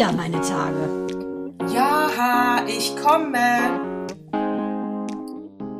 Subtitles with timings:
[0.00, 1.06] wieder meine Tage.
[1.74, 3.36] Ja, ich komme.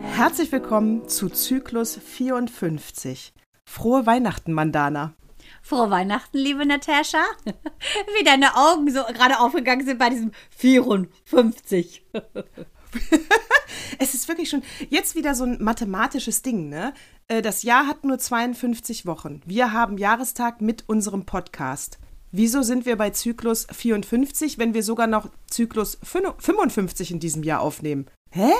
[0.01, 3.33] Herzlich willkommen zu Zyklus 54.
[3.65, 5.15] Frohe Weihnachten, Mandana.
[5.63, 7.23] Frohe Weihnachten, liebe Natascha.
[7.47, 12.05] Wie deine Augen so gerade aufgegangen sind bei diesem 54.
[13.99, 16.93] es ist wirklich schon jetzt wieder so ein mathematisches Ding, ne?
[17.27, 19.41] Äh, das Jahr hat nur 52 Wochen.
[19.47, 21.99] Wir haben Jahrestag mit unserem Podcast.
[22.33, 27.61] Wieso sind wir bei Zyklus 54, wenn wir sogar noch Zyklus 55 in diesem Jahr
[27.61, 28.07] aufnehmen?
[28.31, 28.53] Hä?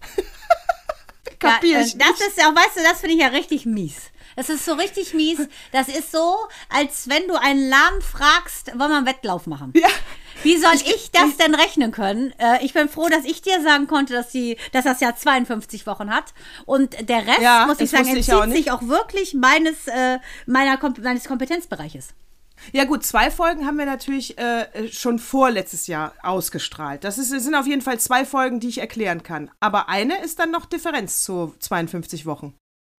[1.38, 3.96] Kapier ja, äh, Das ist ja, weißt du, das finde ich ja richtig mies.
[4.36, 5.40] Das ist so richtig mies.
[5.72, 6.36] Das ist so,
[6.68, 9.72] als wenn du einen Lahm fragst, wollen wir einen Wettlauf machen?
[9.74, 9.88] Ja.
[10.42, 12.32] Wie soll ich, ich das ich, denn rechnen können?
[12.38, 15.86] Äh, ich bin froh, dass ich dir sagen konnte, dass, die, dass das Jahr 52
[15.86, 16.34] Wochen hat.
[16.66, 20.78] Und der Rest, ja, muss ich sagen, entzieht auch sich auch wirklich meines, äh, meiner,
[21.00, 22.08] meines Kompetenzbereiches.
[22.72, 27.04] Ja gut, zwei Folgen haben wir natürlich äh, schon vorletztes Jahr ausgestrahlt.
[27.04, 29.50] Das, ist, sind auf jeden Fall zwei Folgen, die ich erklären kann.
[29.60, 32.54] Aber eine ist dann noch Differenz zu 52 Wochen.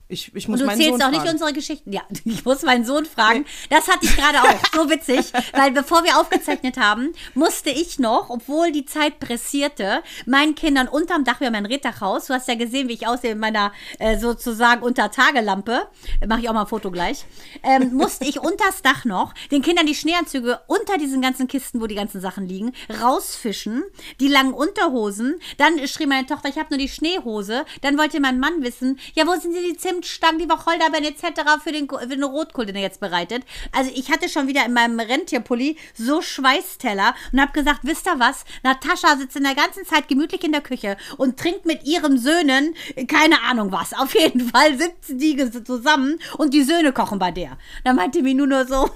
[0.09, 1.91] Ich, ich muss und du meinen zählst Sohn auch nicht unsere Geschichten.
[1.91, 3.45] Ja, ich muss meinen Sohn fragen.
[3.69, 4.73] Das hatte ich gerade auch.
[4.73, 5.33] So witzig.
[5.51, 11.25] Weil bevor wir aufgezeichnet haben, musste ich noch, obwohl die Zeit pressierte, meinen Kindern unterm
[11.25, 12.27] Dach, wir haben ein Reddachhaus.
[12.27, 15.87] Du hast ja gesehen, wie ich aussehe in meiner äh, sozusagen Untertagelampe.
[16.25, 17.25] Mache ich auch mal ein Foto gleich.
[17.63, 21.87] Ähm, musste ich unters Dach noch den Kindern die Schneeanzüge unter diesen ganzen Kisten, wo
[21.87, 22.71] die ganzen Sachen liegen,
[23.01, 23.83] rausfischen.
[24.21, 25.35] Die langen Unterhosen.
[25.57, 27.65] Dann schrie meine Tochter, ich habe nur die Schneehose.
[27.81, 31.61] Dann wollte mein Mann wissen, ja, wo sind die Zimt Zimtstangen, die Wacholderbeeren etc.
[31.63, 33.43] für den, für den Rotkohl, den er jetzt bereitet.
[33.71, 38.19] Also ich hatte schon wieder in meinem Rentierpulli so Schweißteller und habe gesagt, wisst ihr
[38.19, 38.45] was?
[38.63, 42.75] Natascha sitzt in der ganzen Zeit gemütlich in der Küche und trinkt mit ihren Söhnen
[43.07, 43.93] keine Ahnung was.
[43.93, 47.57] Auf jeden Fall sitzen die zusammen und die Söhne kochen bei der.
[47.83, 48.75] Dann meinte mir nur, nur so,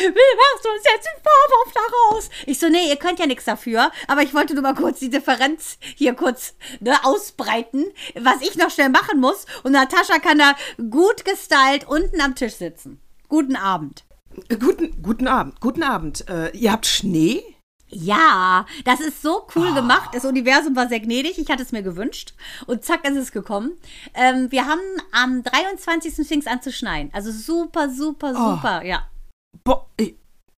[0.00, 2.30] wie machst du uns jetzt den Vorwurf daraus?
[2.46, 5.10] Ich so, nee, ihr könnt ja nichts dafür, aber ich wollte nur mal kurz die
[5.10, 9.46] Differenz hier kurz ne, ausbreiten, was ich noch schnell machen muss.
[9.62, 10.54] Und Natascha Sascha kann da
[10.90, 13.00] gut gestylt unten am Tisch sitzen.
[13.28, 14.04] Guten Abend.
[14.48, 16.28] Guten, guten Abend, guten Abend.
[16.28, 17.42] Äh, ihr habt Schnee?
[17.88, 19.74] Ja, das ist so cool oh.
[19.74, 20.10] gemacht.
[20.12, 21.38] Das Universum war sehr gnädig.
[21.38, 22.34] Ich hatte es mir gewünscht.
[22.66, 23.72] Und zack, ist es gekommen.
[24.14, 26.26] Ähm, wir haben am 23.
[26.26, 27.10] fing es an zu schneien.
[27.12, 28.54] Also super, super, oh.
[28.54, 28.86] super, oh.
[28.86, 29.08] ja.
[29.64, 29.86] Boah,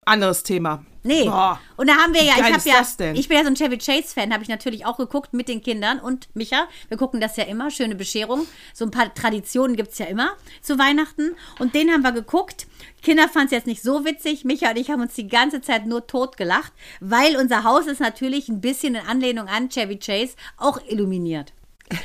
[0.06, 0.85] anderes Thema.
[1.03, 1.25] Nee.
[1.25, 3.78] Boah, und da haben wir ja, ich habe ja, ich bin ja so ein Chevy
[3.78, 6.67] Chase Fan, habe ich natürlich auch geguckt mit den Kindern und Micha.
[6.89, 8.45] Wir gucken das ja immer, schöne Bescherung.
[8.73, 10.31] So ein paar Traditionen gibt es ja immer
[10.62, 11.35] zu Weihnachten.
[11.59, 12.67] Und den haben wir geguckt.
[13.01, 14.45] Kinder fanden es jetzt nicht so witzig.
[14.45, 18.00] Micha und ich haben uns die ganze Zeit nur tot gelacht, weil unser Haus ist
[18.00, 21.53] natürlich ein bisschen in Anlehnung an Chevy Chase auch illuminiert.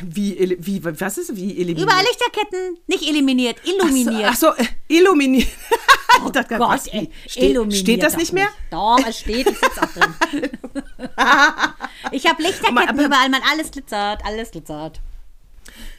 [0.02, 1.82] Wie, wie, was ist wie eliminiert?
[1.82, 4.30] Überall Lichterketten, nicht eliminiert, illuminiert.
[4.30, 5.48] Ach so, ach so äh, illuminiert.
[6.26, 8.44] Oh Gott, was, ey, steht, steht das nicht mehr?
[8.44, 8.56] Nicht.
[8.70, 10.50] Doch, es steht, ich sitze auch drin.
[12.12, 15.00] ich habe Lichterketten aber, überall, man, alles glitzert, alles glitzert.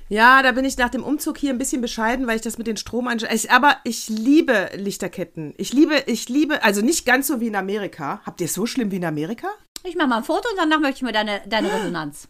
[0.10, 2.68] Ja, da bin ich nach dem Umzug hier ein bisschen bescheiden, weil ich das mit
[2.68, 5.54] den Strom Aber ich liebe Lichterketten.
[5.58, 8.22] Ich liebe, ich liebe, also nicht ganz so wie in Amerika.
[8.26, 9.48] Habt ihr es so schlimm wie in Amerika?
[9.84, 12.30] Ich mache mal ein Foto und danach möchte ich mir deine, deine Resonanz.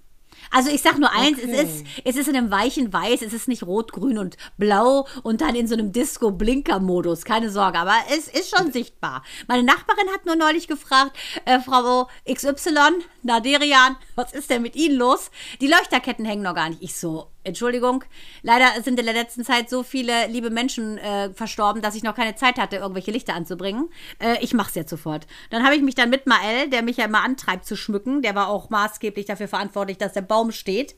[0.51, 1.51] Also ich sag nur eins, okay.
[1.51, 5.07] es, ist, es ist in einem weichen Weiß, es ist nicht rot, grün und blau
[5.23, 9.23] und dann in so einem Disco-Blinker-Modus, keine Sorge, aber es ist schon sichtbar.
[9.47, 14.97] Meine Nachbarin hat nur neulich gefragt, äh, Frau XY, Naderian, was ist denn mit Ihnen
[14.97, 15.31] los?
[15.61, 16.81] Die Leuchterketten hängen noch gar nicht.
[16.81, 18.03] Ich so, Entschuldigung,
[18.41, 22.13] leider sind in der letzten Zeit so viele liebe Menschen äh, verstorben, dass ich noch
[22.13, 23.89] keine Zeit hatte, irgendwelche Lichter anzubringen.
[24.19, 25.27] Äh, ich mach's jetzt sofort.
[25.49, 28.35] Dann habe ich mich dann mit Mael, der mich ja immer antreibt zu schmücken, der
[28.35, 30.95] war auch maßgeblich dafür verantwortlich, dass der Baum steht.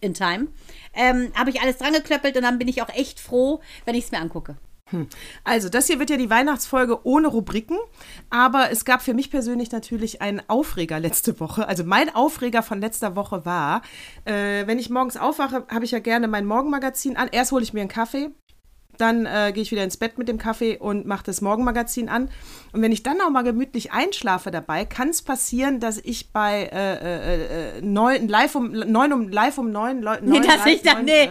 [0.00, 0.46] In Time.
[0.94, 4.04] Ähm, habe ich alles dran geklöppelt und dann bin ich auch echt froh, wenn ich
[4.04, 4.56] es mir angucke.
[4.90, 5.08] Hm.
[5.44, 7.76] Also, das hier wird ja die Weihnachtsfolge ohne Rubriken,
[8.30, 11.68] aber es gab für mich persönlich natürlich einen Aufreger letzte Woche.
[11.68, 13.82] Also, mein Aufreger von letzter Woche war,
[14.24, 17.28] äh, wenn ich morgens aufwache, habe ich ja gerne mein Morgenmagazin an.
[17.30, 18.30] Erst hole ich mir einen Kaffee,
[19.00, 22.30] dann äh, gehe ich wieder ins Bett mit dem Kaffee und mache das Morgenmagazin an.
[22.72, 26.64] Und wenn ich dann auch mal gemütlich einschlafe dabei, kann es passieren, dass ich bei
[26.72, 30.28] äh, äh, äh neun, live um neun um live um neun Leuten.
[30.28, 31.24] Nee, dass ich dann, nee.
[31.24, 31.30] Äh,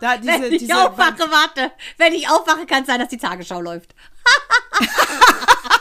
[0.00, 1.72] da, diese, wenn ich diese, aufwache, warte.
[1.98, 3.94] Wenn ich aufwache, kann es sein, dass die Tagesschau läuft.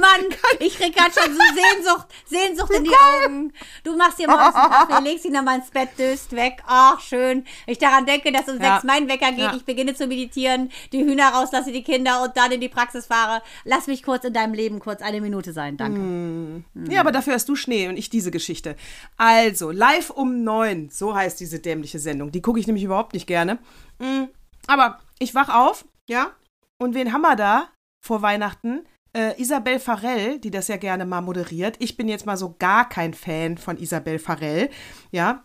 [0.00, 0.20] Mann,
[0.60, 3.52] ich krieg gerade schon so Sehnsucht, Sehnsucht in die Augen.
[3.84, 6.62] Du machst dir morgens einen Kaffee, legst ihn dann mal ins Bett, döst weg.
[6.66, 7.44] Ach, schön.
[7.66, 8.74] Ich daran denke, dass um ja.
[8.74, 9.54] sechs mein Wecker geht, ja.
[9.54, 13.42] ich beginne zu meditieren, die Hühner rauslasse, die Kinder und dann in die Praxis fahre.
[13.64, 15.76] Lass mich kurz in deinem Leben kurz eine Minute sein.
[15.76, 15.98] Danke.
[15.98, 16.64] Hm.
[16.74, 16.90] Hm.
[16.90, 18.76] Ja, aber dafür hast du Schnee und ich diese Geschichte.
[19.16, 22.32] Also, live um neun, so heißt diese dämliche Sendung.
[22.32, 23.58] Die gucke ich nämlich überhaupt nicht gerne.
[24.00, 24.28] Hm.
[24.66, 26.32] Aber ich wach auf, ja,
[26.78, 27.68] und wen haben wir da?
[28.06, 28.86] vor Weihnachten.
[29.16, 31.76] Äh, Isabel Farell, die das ja gerne mal moderiert.
[31.78, 34.68] Ich bin jetzt mal so gar kein Fan von Isabel Farell.
[35.10, 35.42] Ja,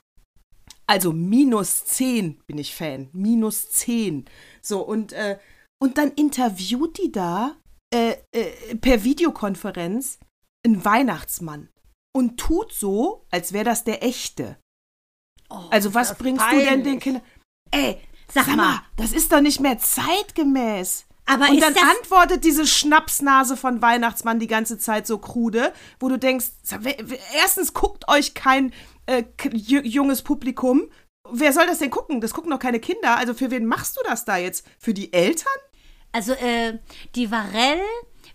[0.88, 3.10] also minus 10 bin ich Fan.
[3.14, 4.26] Minus 10.
[4.62, 5.40] So, und, äh,
[5.82, 7.56] und dann interviewt die da
[7.94, 10.20] äh, äh, per Videokonferenz
[10.66, 11.70] einen Weihnachtsmann
[12.14, 14.58] und tut so, als wäre das der echte.
[15.50, 17.04] Oh, Also was bringst du denn den peinlich.
[17.04, 17.24] Kindern?
[17.72, 17.98] Ey,
[18.34, 18.74] Sag sag, mal.
[18.74, 21.06] mal, das ist doch nicht mehr zeitgemäß.
[21.32, 26.18] Aber und dann antwortet diese Schnapsnase von Weihnachtsmann die ganze Zeit so krude, wo du
[26.18, 26.48] denkst,
[27.34, 28.74] erstens guckt euch kein
[29.06, 29.24] äh,
[29.84, 30.90] junges Publikum.
[31.32, 32.20] Wer soll das denn gucken?
[32.20, 33.16] Das gucken doch keine Kinder.
[33.16, 34.68] Also für wen machst du das da jetzt?
[34.78, 35.48] Für die Eltern?
[36.12, 36.80] Also, äh,
[37.16, 37.82] die Varell,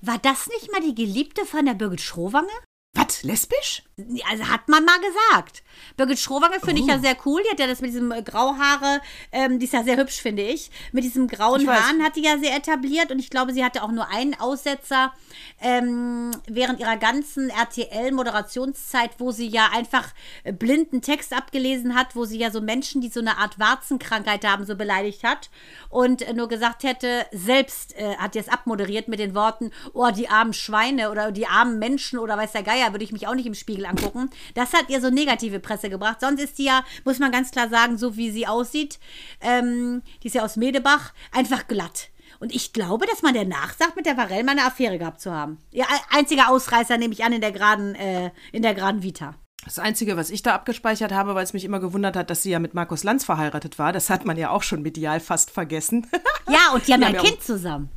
[0.01, 2.49] war das nicht mal die Geliebte von der Birgit Schrowange?
[2.95, 3.83] Was, lesbisch?
[3.99, 5.63] Also hat man mal gesagt.
[5.97, 6.91] Birgit Schrowange finde ich Oh.
[6.91, 7.41] ja sehr cool.
[7.43, 9.01] Die hat ja das mit diesem äh, Grauhaare,
[9.33, 10.71] ähm, die ist ja sehr hübsch, finde ich.
[10.93, 11.67] Mit diesem grauen Ich.
[11.69, 15.15] Haaren hat die ja sehr etabliert und ich glaube, sie hatte auch nur einen Aussetzer
[15.63, 20.09] ähm, während ihrer ganzen RTL-Moderationszeit, wo sie ja einfach
[20.45, 24.45] äh, blinden Text abgelesen hat, wo sie ja so Menschen, die so eine Art Warzenkrankheit
[24.45, 25.49] haben, so beleidigt hat
[25.89, 30.11] und äh, nur gesagt hätte, selbst äh, hat die es abmoderiert mit den Worten, oh,
[30.11, 33.35] die armen Schweine oder die armen Menschen oder weiß der Geier, würde ich mich auch
[33.35, 34.31] nicht im Spiegel angucken.
[34.55, 36.21] Das hat ihr so negative Presse gebracht.
[36.21, 38.99] Sonst ist die ja, muss man ganz klar sagen, so wie sie aussieht,
[39.41, 42.09] ähm, die ist ja aus Medebach, einfach glatt.
[42.39, 45.33] Und ich glaube, dass man der nachsagt, mit der Varell mal eine Affäre gehabt zu
[45.33, 45.59] haben.
[45.73, 49.35] Ihr ein- einziger Ausreißer, nehme ich an, in der geraden, äh, in der geraden Vita.
[49.65, 52.51] Das Einzige, was ich da abgespeichert habe, weil es mich immer gewundert hat, dass sie
[52.51, 56.07] ja mit Markus Lanz verheiratet war, das hat man ja auch schon medial fast vergessen.
[56.49, 57.91] Ja, und die haben Die ja haben ein ja Kind zusammen.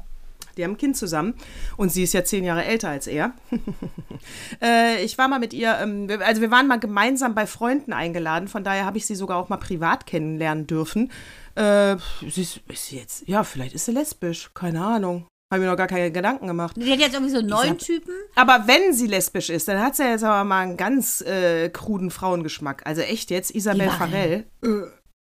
[0.59, 1.35] Die haben ein Kind zusammen
[1.77, 3.31] und sie ist ja zehn Jahre älter als er.
[4.61, 8.49] äh, ich war mal mit ihr, ähm, also wir waren mal gemeinsam bei Freunden eingeladen,
[8.49, 11.11] von daher habe ich sie sogar auch mal privat kennenlernen dürfen.
[11.55, 11.95] Äh,
[12.27, 15.25] sie ist, ist sie jetzt, ja, vielleicht ist sie lesbisch, keine Ahnung.
[15.51, 16.75] Habe mir noch gar keine Gedanken gemacht.
[16.77, 18.13] Die hat jetzt irgendwie so einen neuen sag- Typen.
[18.35, 21.69] Aber wenn sie lesbisch ist, dann hat sie ja jetzt aber mal einen ganz äh,
[21.69, 22.85] kruden Frauengeschmack.
[22.85, 24.45] Also echt jetzt, Isabel Die Farell.
[24.63, 24.67] Äh,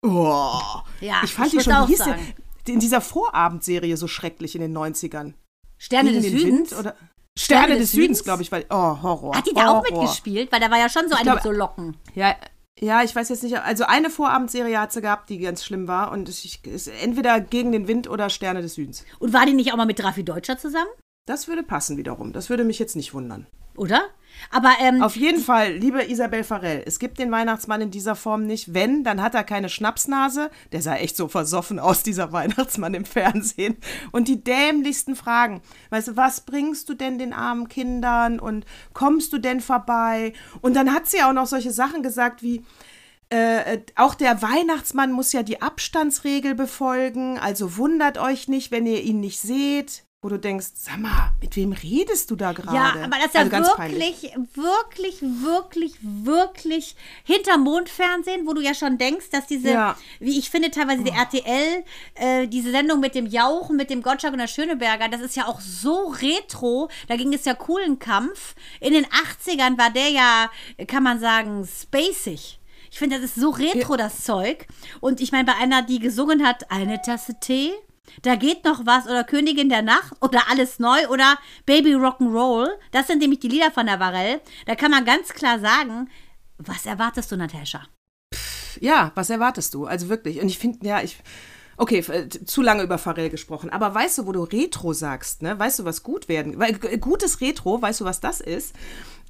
[0.07, 0.61] oh.
[1.01, 2.35] Ja, ich fand ich die schon, wie hieß sagen.
[2.69, 5.35] In dieser Vorabendserie so schrecklich in den 90ern.
[5.79, 6.71] Sterne Gegen des den Südens.
[6.71, 6.95] Wind oder
[7.37, 9.37] Sterne, Sterne des des Südens, glaube ich, weil oh Horror.
[9.37, 10.03] Hat die da auch Horror.
[10.03, 10.53] mitgespielt?
[10.53, 11.97] Weil da war ja schon so eine mit so Locken.
[12.15, 12.37] Ja,
[12.79, 13.59] ja, ich weiß jetzt nicht.
[13.59, 17.73] Also eine Vorabendserie hat sie gehabt, die ganz schlimm war und ich, ist entweder gegen
[17.73, 19.05] den Wind oder Sterne des Südens.
[19.19, 20.91] Und war die nicht auch mal mit Raffi Deutscher zusammen?
[21.27, 22.33] Das würde passen wiederum.
[22.33, 23.47] Das würde mich jetzt nicht wundern.
[23.77, 24.09] Oder?
[24.51, 28.47] Aber ähm, Auf jeden Fall, liebe Isabel Farell, es gibt den Weihnachtsmann in dieser Form
[28.47, 28.75] nicht.
[28.75, 30.51] Wenn, dann hat er keine Schnapsnase.
[30.73, 33.77] Der sah echt so versoffen aus, dieser Weihnachtsmann im Fernsehen.
[34.11, 35.63] Und die dämlichsten Fragen.
[35.91, 38.39] Weißt du, was bringst du denn den armen Kindern?
[38.39, 40.33] Und kommst du denn vorbei?
[40.61, 42.65] Und dann hat sie auch noch solche Sachen gesagt wie,
[43.33, 49.03] äh, auch der Weihnachtsmann muss ja die Abstandsregel befolgen, also wundert euch nicht, wenn ihr
[49.03, 50.05] ihn nicht seht.
[50.25, 52.77] Wo du denkst, sag mal, mit wem redest du da gerade?
[52.77, 58.73] ja, aber das ist ja also wirklich, wirklich, wirklich, wirklich hinter Mondfernsehen, wo du ja
[58.73, 59.97] schon denkst, dass diese, Ja.
[60.21, 64.33] wie ich finde, teilweise die RTL, äh, diese Sendung mit dem Jauchen, mit dem Gottschalk
[64.33, 66.89] und der Schöneberger, das ist ja auch so retro.
[67.09, 68.55] Da ging es ja coolen Kampf.
[68.79, 70.51] In den 80ern war der ja,
[70.87, 72.61] kann man sagen, spacig.
[72.93, 74.69] Ich finde, das ist so retro, das Zeug.
[75.01, 77.73] Und ich meine, bei einer, die gesungen hat, eine Tasse Tee,
[78.23, 82.69] da geht noch was oder Königin der Nacht oder alles neu oder Baby Rock'n'Roll.
[82.91, 84.41] Das sind nämlich die Lieder von der Varell.
[84.67, 86.09] Da kann man ganz klar sagen,
[86.59, 87.87] was erwartest du, Natascha?
[88.81, 89.87] Ja, was erwartest du?
[89.87, 90.41] Also wirklich.
[90.41, 91.19] Und ich finde, ja, ich.
[91.79, 93.71] Okay, äh, zu lange über Pharrell gesprochen.
[93.71, 95.59] Aber weißt du, wo du Retro sagst, ne?
[95.59, 96.59] Weißt du, was gut werden?
[96.59, 98.75] Weil gutes Retro, weißt du, was das ist?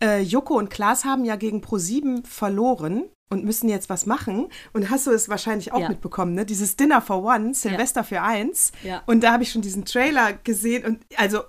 [0.03, 4.49] Äh, Joko und Klaas haben ja gegen Pro7 verloren und müssen jetzt was machen.
[4.73, 5.89] Und hast du es wahrscheinlich auch Ja.
[5.89, 6.45] mitbekommen, ne?
[6.47, 8.73] Dieses Dinner for One, Silvester für eins.
[8.83, 9.03] Ja.
[9.07, 11.41] Und da habe ich schon diesen Trailer gesehen und also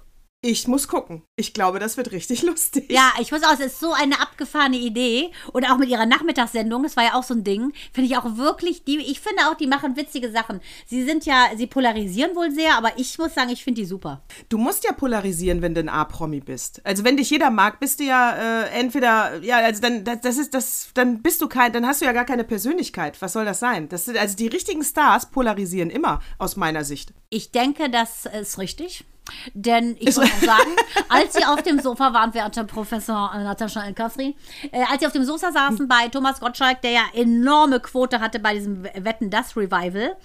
[0.45, 1.23] ich muss gucken.
[1.37, 2.91] Ich glaube, das wird richtig lustig.
[2.91, 5.31] Ja, ich muss auch, es ist so eine abgefahrene Idee.
[5.53, 8.37] Und auch mit ihrer Nachmittagssendung, das war ja auch so ein Ding, finde ich auch
[8.37, 10.59] wirklich, die, ich finde auch, die machen witzige Sachen.
[10.85, 14.21] Sie sind ja, sie polarisieren wohl sehr, aber ich muss sagen, ich finde die super.
[14.49, 16.81] Du musst ja polarisieren, wenn du ein A-Promi bist.
[16.83, 20.37] Also wenn dich jeder mag, bist du ja äh, entweder, ja, also dann, das, das
[20.37, 23.21] ist das, dann bist du kein, dann hast du ja gar keine Persönlichkeit.
[23.21, 23.87] Was soll das sein?
[23.87, 27.13] Das sind, also die richtigen Stars polarisieren immer, aus meiner Sicht.
[27.29, 29.05] Ich denke, das ist richtig.
[29.53, 30.75] Denn ich muss auch sagen,
[31.09, 34.35] als sie auf dem Sofa waren, während Professor Natascha El-Kasri,
[34.71, 38.39] äh, als sie auf dem Sofa saßen bei Thomas Gottschalk, der ja enorme Quote hatte
[38.39, 40.17] bei diesem Wetten, das Revival,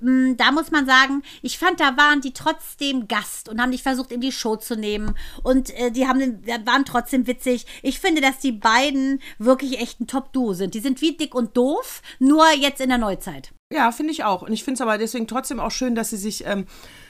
[0.00, 3.82] mh, da muss man sagen, ich fand, da waren die trotzdem Gast und haben nicht
[3.82, 5.14] versucht, in die Show zu nehmen.
[5.42, 7.66] Und äh, die haben, waren trotzdem witzig.
[7.82, 10.74] Ich finde, dass die beiden wirklich echt ein Top-Duo sind.
[10.74, 13.52] Die sind wie dick und doof, nur jetzt in der Neuzeit.
[13.72, 14.42] Ja, finde ich auch.
[14.42, 16.66] Und ich finde es aber deswegen trotzdem auch schön, dass sie sich ähm,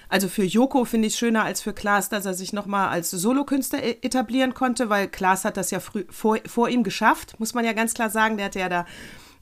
[0.08, 3.10] Also für Joko finde ich es schöner als für Klaas, dass er sich nochmal als
[3.10, 7.54] Solokünstler e- etablieren konnte, weil Klaas hat das ja früh, vor, vor ihm geschafft, muss
[7.54, 8.36] man ja ganz klar sagen.
[8.36, 8.86] Der hatte ja da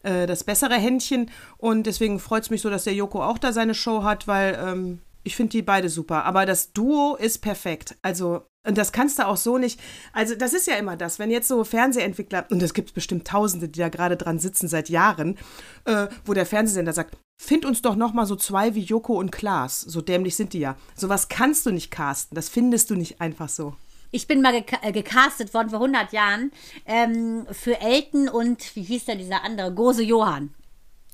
[0.02, 3.52] äh, das bessere Händchen und deswegen freut es mich so, dass der Joko auch da
[3.52, 6.24] seine Show hat, weil ähm, ich finde die beide super.
[6.24, 7.96] Aber das Duo ist perfekt.
[8.02, 9.78] Also und das kannst du auch so nicht.
[10.12, 13.68] Also, das ist ja immer das, wenn jetzt so Fernsehentwickler, und es gibt bestimmt Tausende,
[13.68, 15.38] die da gerade dran sitzen seit Jahren,
[15.84, 19.30] äh, wo der Fernsehsender sagt, find uns doch noch mal so zwei wie Joko und
[19.32, 19.80] Klaas.
[19.80, 20.76] So dämlich sind die ja.
[20.96, 22.34] Sowas kannst du nicht casten.
[22.34, 23.74] Das findest du nicht einfach so.
[24.10, 26.52] Ich bin mal geka äh, gecastet worden vor 100 Jahren
[26.86, 30.54] ähm, für Elton und, wie hieß denn dieser andere, Gose Johann.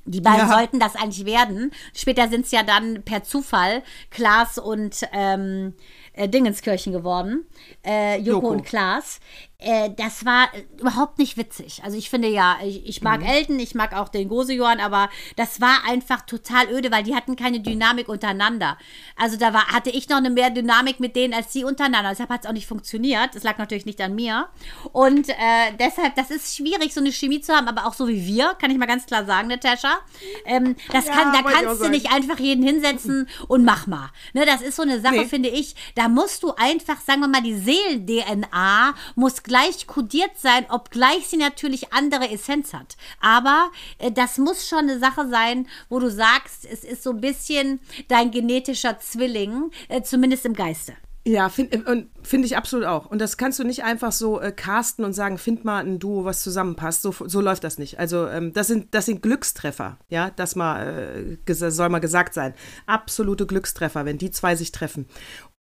[0.04, 0.54] Die beiden Ja.
[0.54, 1.72] sollten das eigentlich werden.
[1.94, 5.74] Später sind es ja dann per Zufall Klaas und ähm,
[6.12, 7.46] äh, Dingenskirchen geworden.
[7.84, 8.48] Äh, Joko, Joko.
[8.48, 9.20] und Klaas.
[9.60, 11.82] Äh, das war äh, überhaupt nicht witzig.
[11.84, 13.04] Also ich finde ja, ich, ich Mhm.
[13.04, 17.14] mag Elton, ich mag auch den Gosejohann, aber das war einfach total öde, weil die
[17.14, 18.78] hatten keine Dynamik untereinander.
[19.16, 22.10] Also da war, hatte ich noch eine mehr Dynamik mit denen als die untereinander.
[22.10, 23.34] Deshalb hat es auch nicht funktioniert.
[23.34, 24.48] Das lag natürlich nicht an mir.
[24.92, 25.34] Und äh,
[25.78, 28.70] deshalb, das ist schwierig, so eine Chemie zu haben, aber auch so wie wir, kann
[28.70, 29.98] ich mal ganz klar sagen, Natascha.
[30.46, 34.10] Ähm, das Ja, kann, da kannst du nicht einfach jeden hinsetzen und mach mal.
[34.32, 35.24] Ne, das ist so eine Sache, Nee.
[35.26, 35.74] finde ich.
[35.94, 41.36] Da musst du einfach, sagen wir mal, die Seelen-DNA muss gleich kodiert sein, obgleich sie
[41.36, 42.96] natürlich andere Essenz hat.
[43.20, 47.20] Aber äh, das muss schon eine Sache sein, wo du sagst, es ist so ein
[47.20, 50.92] bisschen dein genetischer Zwilling, äh, zumindest im Geiste.
[51.26, 53.06] Ja, finde find ich absolut auch.
[53.06, 56.24] Und das kannst du nicht einfach so äh, casten und sagen, find mal ein Duo,
[56.24, 57.02] was zusammenpasst.
[57.02, 57.98] So, so läuft das nicht.
[57.98, 62.54] Also ähm, das, sind, das sind Glückstreffer, ja, das mal, äh, soll mal gesagt sein.
[62.86, 65.06] Absolute Glückstreffer, wenn die zwei sich treffen.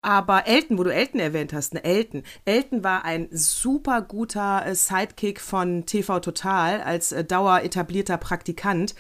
[0.00, 2.22] Aber Elton, wo du Elton erwähnt hast, ne, Elton.
[2.44, 8.94] Elton war ein super guter äh, Sidekick von TV Total als äh, dauer etablierter Praktikant.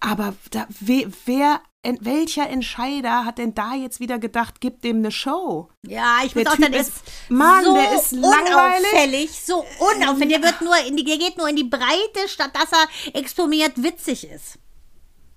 [0.00, 4.96] Aber da, we, wer, en, welcher Entscheider hat denn da jetzt wieder gedacht, gib dem
[4.98, 5.70] eine Show?
[5.86, 8.84] Ja, ich Der auch sagen, der ist- Mann, so der ist langweilig.
[8.92, 10.40] unauffällig, so unauffällig.
[10.40, 13.82] Der wird nur in die, der geht nur in die Breite, statt dass er exprimiert
[13.82, 14.58] witzig ist.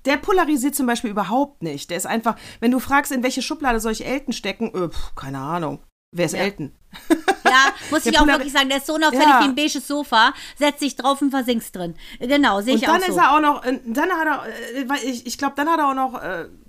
[0.06, 1.90] Der polarisiert zum Beispiel überhaupt nicht.
[1.90, 5.40] Der ist einfach, wenn du fragst, in welche Schublade soll ich Elton stecken, pf, keine
[5.40, 5.80] Ahnung.
[6.12, 6.40] Wer ist Ja.
[6.42, 6.72] Elton?
[7.48, 9.40] Ja, muss ich auch wirklich sagen, der ist so unauffällig Ja.
[9.42, 11.94] wie ein beiges Sofa, setzt sich drauf und versinkst drin.
[12.20, 13.20] Genau, sehe Und ich dann auch ist so.
[13.22, 14.46] er auch noch, äh, dann hat er,
[14.76, 16.20] äh, ich, ich glaube, dann hat er auch noch,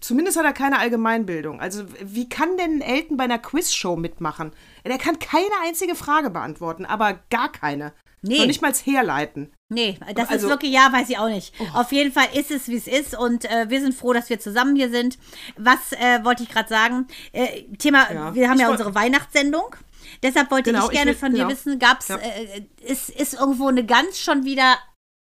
[0.00, 1.60] zumindest hat er keine Allgemeinbildung.
[1.60, 4.52] Also wie kann denn ein Elton bei einer Quizshow mitmachen?
[4.86, 7.94] Der kann keine einzige Frage beantworten, aber gar keine.
[8.26, 8.38] Nee.
[8.38, 9.52] Noch nicht mal herleiten.
[9.68, 11.52] Nee, das Also- ist wirklich, ja, weiß ich auch nicht.
[11.74, 14.38] Auf jeden Fall ist es, wie es ist und äh, wir sind froh, dass wir
[14.40, 15.18] zusammen hier sind.
[15.56, 17.06] Was äh, wollte ich gerade sagen?
[17.32, 18.34] Äh, Thema, Ja.
[18.34, 19.74] wir haben Ich ja unsere Weihnachtssendung.
[20.22, 21.50] Deshalb wollte Genau, ich ich gerne will- von dir genau.
[21.50, 22.16] wissen, gab's, Ja.
[22.18, 24.76] äh, ist, ist irgendwo eine Gans schon wieder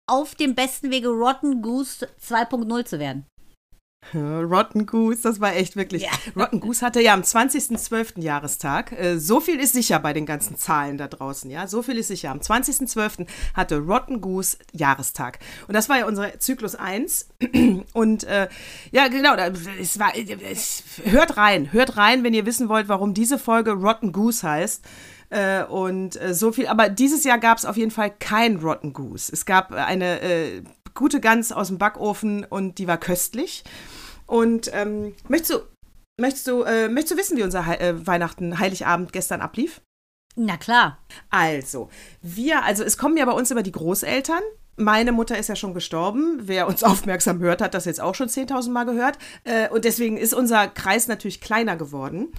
[0.09, 3.25] auf dem besten Wege, Rotten Goose 2.0 zu werden?
[4.13, 6.03] Rotten Goose, das war echt wirklich.
[6.03, 6.09] Ja.
[6.35, 8.21] Rotten Goose hatte ja am 20.12.
[8.21, 8.91] Jahrestag.
[8.91, 11.67] Äh, so viel ist sicher bei den ganzen Zahlen da draußen, ja.
[11.67, 12.31] So viel ist sicher.
[12.31, 13.27] Am 20.12.
[13.53, 15.39] hatte Rotten Goose Jahrestag.
[15.67, 17.29] Und das war ja unser Zyklus 1.
[17.93, 18.47] Und äh,
[18.91, 19.35] ja, genau,
[19.79, 24.11] es war, es, hört rein, hört rein, wenn ihr wissen wollt, warum diese Folge Rotten
[24.11, 24.83] Goose heißt.
[25.29, 28.93] Äh, und äh, so viel, aber dieses Jahr gab es auf jeden Fall kein Rotten
[28.93, 29.31] Goose.
[29.33, 30.61] Es gab eine äh,
[30.93, 33.63] gute Gans aus dem Backofen und die war köstlich.
[34.25, 35.59] Und ähm, möchtest du,
[36.19, 39.81] möchtest du, äh, möchtest du wissen, wie unser Hei- äh, Weihnachten, Heiligabend gestern ablief?
[40.35, 40.97] Na klar.
[41.29, 41.89] Also,
[42.21, 44.41] wir, also es kommen ja bei uns immer die Großeltern.
[44.75, 46.39] Meine Mutter ist ja schon gestorben.
[46.43, 49.19] Wer uns aufmerksam hört, hat das jetzt auch schon 10.000 Mal gehört.
[49.43, 52.29] Äh, und deswegen ist unser Kreis natürlich kleiner geworden.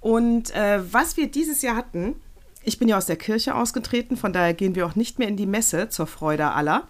[0.00, 2.20] Und äh, was wir dieses Jahr hatten,
[2.64, 5.36] ich bin ja aus der Kirche ausgetreten, von daher gehen wir auch nicht mehr in
[5.36, 6.86] die Messe zur Freude aller.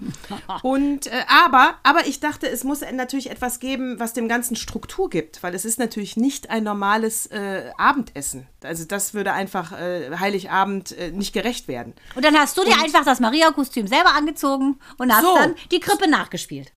[0.63, 5.09] Und äh, aber, aber ich dachte, es muss natürlich etwas geben, was dem Ganzen Struktur
[5.11, 8.47] gibt, weil es ist natürlich nicht ein normales äh, Abendessen.
[8.63, 11.95] Also das würde einfach äh, Heiligabend äh, nicht gerecht werden.
[12.15, 15.35] Und dann hast du dir einfach das Maria-Kostüm selber angezogen und hast So.
[15.37, 16.73] dann die Krippe nachgespielt.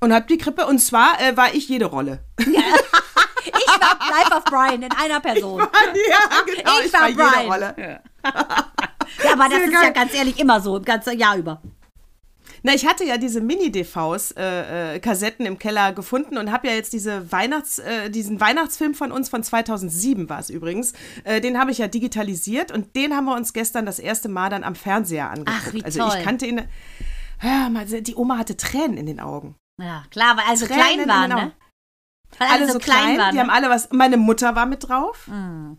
[0.00, 2.24] Und hab die Krippe, und zwar äh, war ich jede Rolle.
[3.50, 5.60] Ich war Life of Brian in einer Person.
[6.10, 7.46] ja, genau, Ich war Brian.
[7.46, 7.74] Rolle.
[7.78, 8.00] Ja,
[8.34, 9.92] aber das Sehr ist ja geil.
[9.92, 11.62] ganz ehrlich immer so, im ganzen Jahr über.
[12.62, 16.74] Na, ich hatte ja diese Mini-DVs, äh, äh, Kassetten im Keller gefunden und habe ja
[16.74, 20.92] jetzt diese Weihnachts, äh, diesen Weihnachtsfilm von uns von 2007 war es übrigens.
[21.24, 24.50] Äh, den habe ich ja digitalisiert und den haben wir uns gestern das erste Mal
[24.50, 25.66] dann am Fernseher angeguckt.
[25.68, 26.16] Ach, wie also toll.
[26.18, 26.62] ich kannte ihn.
[27.38, 29.54] Hör mal, die Oma hatte Tränen in den Augen.
[29.80, 31.52] Ja, klar, weil alle so Tränen klein in waren, ne?
[32.36, 33.32] Weil Alle so klein, waren.
[33.32, 33.52] die haben ne?
[33.52, 33.90] alle was.
[33.90, 35.26] Meine Mutter war mit drauf.
[35.28, 35.74] Mm.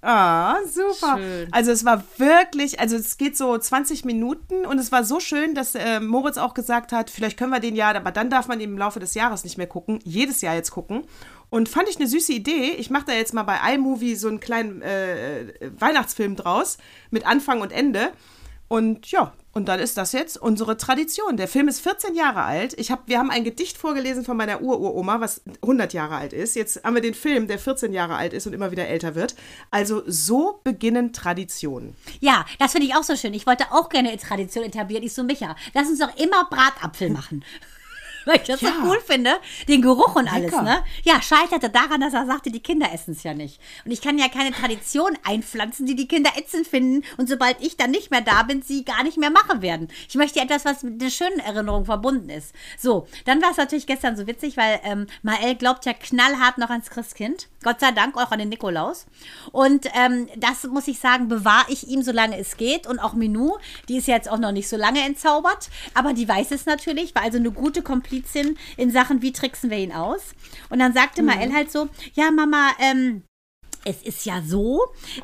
[0.00, 1.18] Ah, super.
[1.18, 1.48] Schön.
[1.50, 5.54] Also es war wirklich, also es geht so 20 Minuten und es war so schön,
[5.54, 8.60] dass äh, Moritz auch gesagt hat, vielleicht können wir den ja, aber dann darf man
[8.60, 11.04] ihn im Laufe des Jahres nicht mehr gucken, jedes Jahr jetzt gucken.
[11.50, 12.72] Und fand ich eine süße Idee.
[12.78, 16.78] Ich mache da jetzt mal bei iMovie so einen kleinen äh, Weihnachtsfilm draus
[17.10, 18.12] mit Anfang und Ende.
[18.68, 21.36] Und ja, und dann ist das jetzt unsere Tradition.
[21.36, 22.78] Der Film ist 14 Jahre alt.
[22.78, 26.54] Ich hab, wir haben ein Gedicht vorgelesen von meiner Ururoma, was 100 Jahre alt ist.
[26.54, 29.34] Jetzt haben wir den Film, der 14 Jahre alt ist und immer wieder älter wird.
[29.72, 31.96] Also so beginnen Traditionen.
[32.20, 33.34] Ja, das finde ich auch so schön.
[33.34, 35.02] Ich wollte auch gerne Tradition etablieren.
[35.02, 37.44] Ich so, Micha, lass uns doch immer Bratapfel machen.
[38.28, 38.72] Weil ich das Ja.
[38.82, 39.30] so cool finde.
[39.68, 40.62] Den Geruch und alles, Lecker.
[40.62, 40.82] ne?
[41.02, 43.58] Ja, scheiterte daran, dass er sagte, die Kinder essen es ja nicht.
[43.86, 47.78] Und ich kann ja keine Tradition einpflanzen, die die Kinder ätzend finden und sobald ich
[47.78, 49.88] dann nicht mehr da bin, sie gar nicht mehr machen werden.
[50.08, 52.54] Ich möchte etwas, was mit einer schönen Erinnerung verbunden ist.
[52.78, 56.68] So, dann war es natürlich gestern so witzig, weil ähm, Mael glaubt ja knallhart noch
[56.70, 57.48] ans Christkind.
[57.64, 59.06] Gott sei Dank auch an den Nikolaus.
[59.52, 62.86] Und ähm, das muss ich sagen, bewahre ich ihm, solange es geht.
[62.86, 63.56] Und auch Minou,
[63.88, 67.14] die ist ja jetzt auch noch nicht so lange entzaubert, aber die weiß es natürlich,
[67.14, 67.82] war also eine gute
[68.18, 70.34] Komplizin in Sachen, wie tricksen wir ihn aus.
[70.70, 73.22] Und dann sagte Mael halt so, ja Mama, ähm,
[73.84, 74.80] es ist ja so,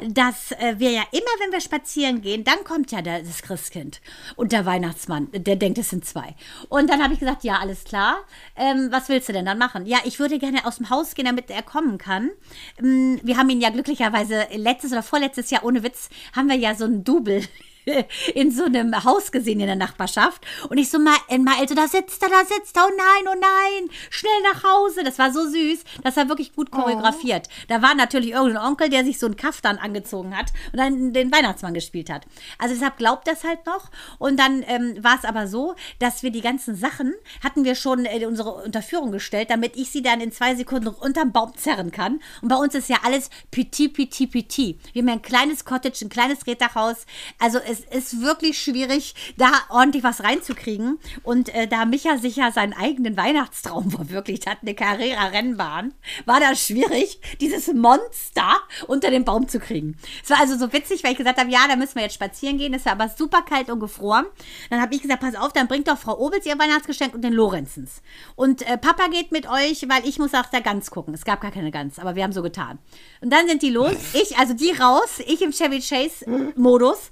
[0.08, 4.00] dass äh, wir ja immer, wenn wir spazieren gehen, dann kommt ja das Christkind
[4.36, 6.36] und der Weihnachtsmann, der denkt, es sind zwei.
[6.68, 8.18] Und dann habe ich gesagt, ja, alles klar.
[8.56, 9.86] Ähm, was willst du denn dann machen?
[9.86, 12.30] Ja, ich würde gerne aus dem Haus gehen, damit er kommen kann.
[12.78, 16.74] Ähm, wir haben ihn ja glücklicherweise letztes oder vorletztes Jahr, ohne Witz, haben wir ja
[16.76, 17.42] so einen Double
[18.34, 20.44] in so einem Haus gesehen in der Nachbarschaft.
[20.68, 23.40] Und ich so, mal, mal also da sitzt er, da sitzt er, oh nein, oh
[23.40, 25.04] nein, schnell nach Hause.
[25.04, 27.48] Das war so süß, das war wirklich gut choreografiert.
[27.68, 31.32] Da war natürlich irgendein Onkel, der sich so einen Kaftan angezogen hat und dann den
[31.32, 32.26] Weihnachtsmann gespielt hat.
[32.58, 33.90] Also deshalb glaubt das halt noch.
[34.18, 38.04] Und dann ähm, war es aber so, dass wir die ganzen Sachen hatten wir schon
[38.04, 42.20] in unsere Unterführung gestellt, damit ich sie dann in zwei Sekunden unterm Baum zerren kann.
[42.42, 44.78] Und bei uns ist ja alles petit, petit, petit.
[44.92, 47.06] Wir haben ja ein kleines Cottage, ein kleines Reddachhaus.
[47.38, 50.98] Also es ist wirklich schwierig, da ordentlich was reinzukriegen.
[51.22, 55.94] Und äh, da Micha sich ja seinen eigenen Weihnachtstraum verwirklicht hat, eine Carrera-Rennbahn,
[56.26, 58.52] war das schwierig, dieses Monster
[58.86, 59.96] unter den Baum zu kriegen.
[60.22, 62.58] Es war also so witzig, weil ich gesagt habe, ja, da müssen wir jetzt spazieren
[62.58, 62.74] gehen.
[62.74, 64.26] Es war aber super kalt und gefroren.
[64.70, 67.32] Dann habe ich gesagt, pass auf, dann bringt doch Frau Obels ihr Weihnachtsgeschenk und den
[67.32, 68.02] Lorenzens.
[68.36, 71.14] Und äh, Papa geht mit euch, weil ich muss nach der Gans gucken.
[71.14, 72.78] Es gab gar keine Gans, aber wir haben so getan.
[73.20, 77.10] Und dann sind die los, ich, also die raus, ich im Chevy Chase-Modus,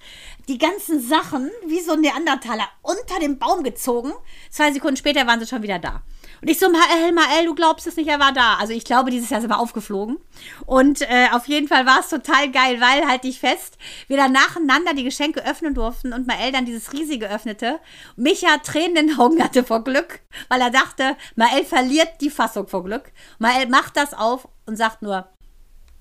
[0.53, 4.13] die ganzen Sachen wie so ein Neandertaler unter den Baum gezogen.
[4.51, 6.03] Zwei Sekunden später waren sie schon wieder da.
[6.43, 8.57] Und ich so, Mael, Mael, du glaubst es nicht, er war da.
[8.57, 10.19] Also ich glaube, dieses Jahr sind wir aufgeflogen.
[10.67, 14.33] Und äh, auf jeden Fall war es total geil, weil, halt dich fest, wir dann
[14.33, 17.81] nacheinander die Geschenke öffnen durften und Mael dann dieses riesige öffnete.
[18.17, 22.69] Micha Tränen in den Augen hatte vor Glück, weil er dachte, Mael verliert die Fassung
[22.69, 23.11] vor Glück.
[23.39, 25.29] Mael macht das auf und sagt nur,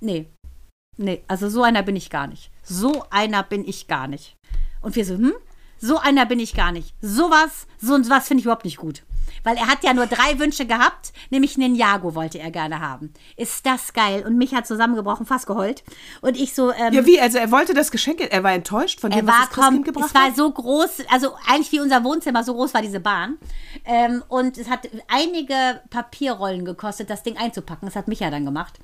[0.02, 0.28] nee,
[0.98, 2.52] nee, also so einer bin ich gar nicht.
[2.64, 4.36] So einer bin ich gar nicht.
[4.82, 5.34] Und wir so, hm?
[5.80, 6.94] So einer bin ich gar nicht.
[7.02, 9.04] Sowas, so und was finde ich überhaupt nicht gut.
[9.44, 13.14] Weil er hat ja nur drei Wünsche gehabt, nämlich einen Jago wollte er gerne haben.
[13.38, 14.24] Ist das geil?
[14.26, 15.84] Und mich hat zusammengebrochen, fast geheult.
[16.22, 17.20] Und ich so, ähm, Ja, wie?
[17.20, 19.76] Also er wollte das Geschenk, er war enttäuscht von er dem, was war das Christkind
[19.78, 20.36] kom gebracht es war hat?
[20.36, 23.38] so groß, also eigentlich wie unser Wohnzimmer, so groß war diese Bahn.
[23.86, 27.88] Ähm, und es hat einige Papierrollen gekostet, das Ding einzupacken.
[27.88, 28.80] Das hat Micha dann gemacht.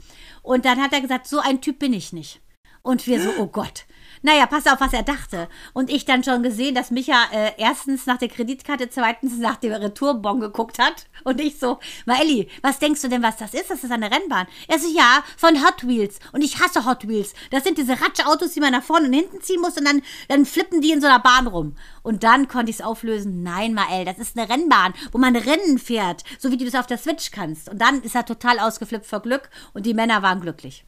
[0.47, 2.39] Und dann hat er gesagt, so ein Typ bin ich nicht.
[2.81, 3.85] Und wir so, oh Gott.
[4.21, 5.47] Naja, pass auf, was er dachte.
[5.73, 9.73] Und ich dann schon gesehen, dass Micha äh, erstens nach der Kreditkarte, zweitens nach dem
[9.73, 11.07] Retourbon geguckt hat.
[11.23, 13.69] Und ich so, Maeli, was denkst du denn, was das ist?
[13.69, 14.47] Das ist eine Rennbahn.
[14.67, 16.19] Er so, ja, von Hot Wheels.
[16.31, 17.33] Und ich hasse Hot Wheels.
[17.51, 20.45] Das sind diese Ratschautos, die man nach vorne und hinten ziehen muss und dann, dann
[20.45, 21.75] flippen die in so einer Bahn rum.
[22.03, 23.43] Und dann konnte ich es auflösen.
[23.43, 26.87] Nein, Mael, das ist eine Rennbahn, wo man Rennen fährt, so wie du das auf
[26.87, 27.69] der Switch kannst.
[27.69, 30.85] Und dann ist er total ausgeflippt vor Glück und die Männer waren glücklich.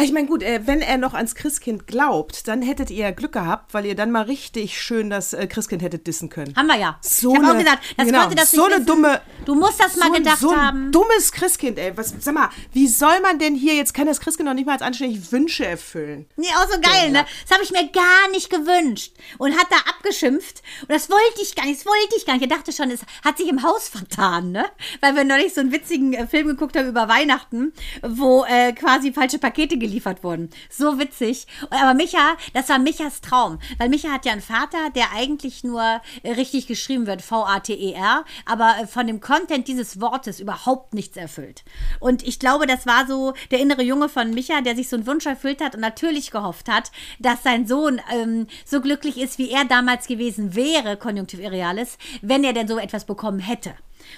[0.00, 3.32] Ich meine, gut, äh, wenn er noch ans Christkind glaubt, dann hättet ihr ja Glück
[3.32, 6.54] gehabt, weil ihr dann mal richtig schön das äh, Christkind hättet dissen können.
[6.56, 6.98] Haben wir ja.
[7.02, 9.80] So ich habe auch eine- gesagt, das genau, konnte das so eine dumme- Du musst
[9.82, 10.92] das mal so, gedacht so ein haben.
[10.92, 11.96] dummes Christkind, ey.
[11.96, 14.72] Was, sag mal, wie soll man denn hier, jetzt kann das Christkind noch nicht mal
[14.74, 16.26] als anständig Wünsche erfüllen.
[16.36, 17.26] Nee, auch so geil, ne?
[17.46, 19.12] Das habe ich mir gar nicht gewünscht.
[19.38, 20.62] Und hat da abgeschimpft.
[20.82, 22.42] Und das wollte ich gar nicht, das wollte ich gar nicht.
[22.44, 24.64] Ich dachte schon, es hat sich im Haus vertan, ne?
[25.00, 27.72] Weil wir neulich so einen witzigen äh, Film geguckt haben über Weihnachten,
[28.06, 30.50] wo äh, quasi falsche Pakete geliefert wurden.
[30.70, 31.46] So witzig.
[31.70, 33.58] Aber Micha, das war Michas Traum.
[33.78, 38.76] Weil Micha hat ja einen Vater, der eigentlich nur äh, richtig geschrieben wird, V-A-T-E-R, aber
[38.80, 41.64] äh, von dem Content dieses Wortes überhaupt nichts erfüllt.
[42.00, 45.06] Und ich glaube, das war so der innere Junge von Micha, der sich so einen
[45.06, 49.50] Wunsch erfüllt hat und natürlich gehofft hat, dass sein Sohn ähm, so glücklich ist, wie
[49.50, 53.74] er damals gewesen wäre, Konjunktiv Irrealis, wenn er denn so etwas bekommen hätte.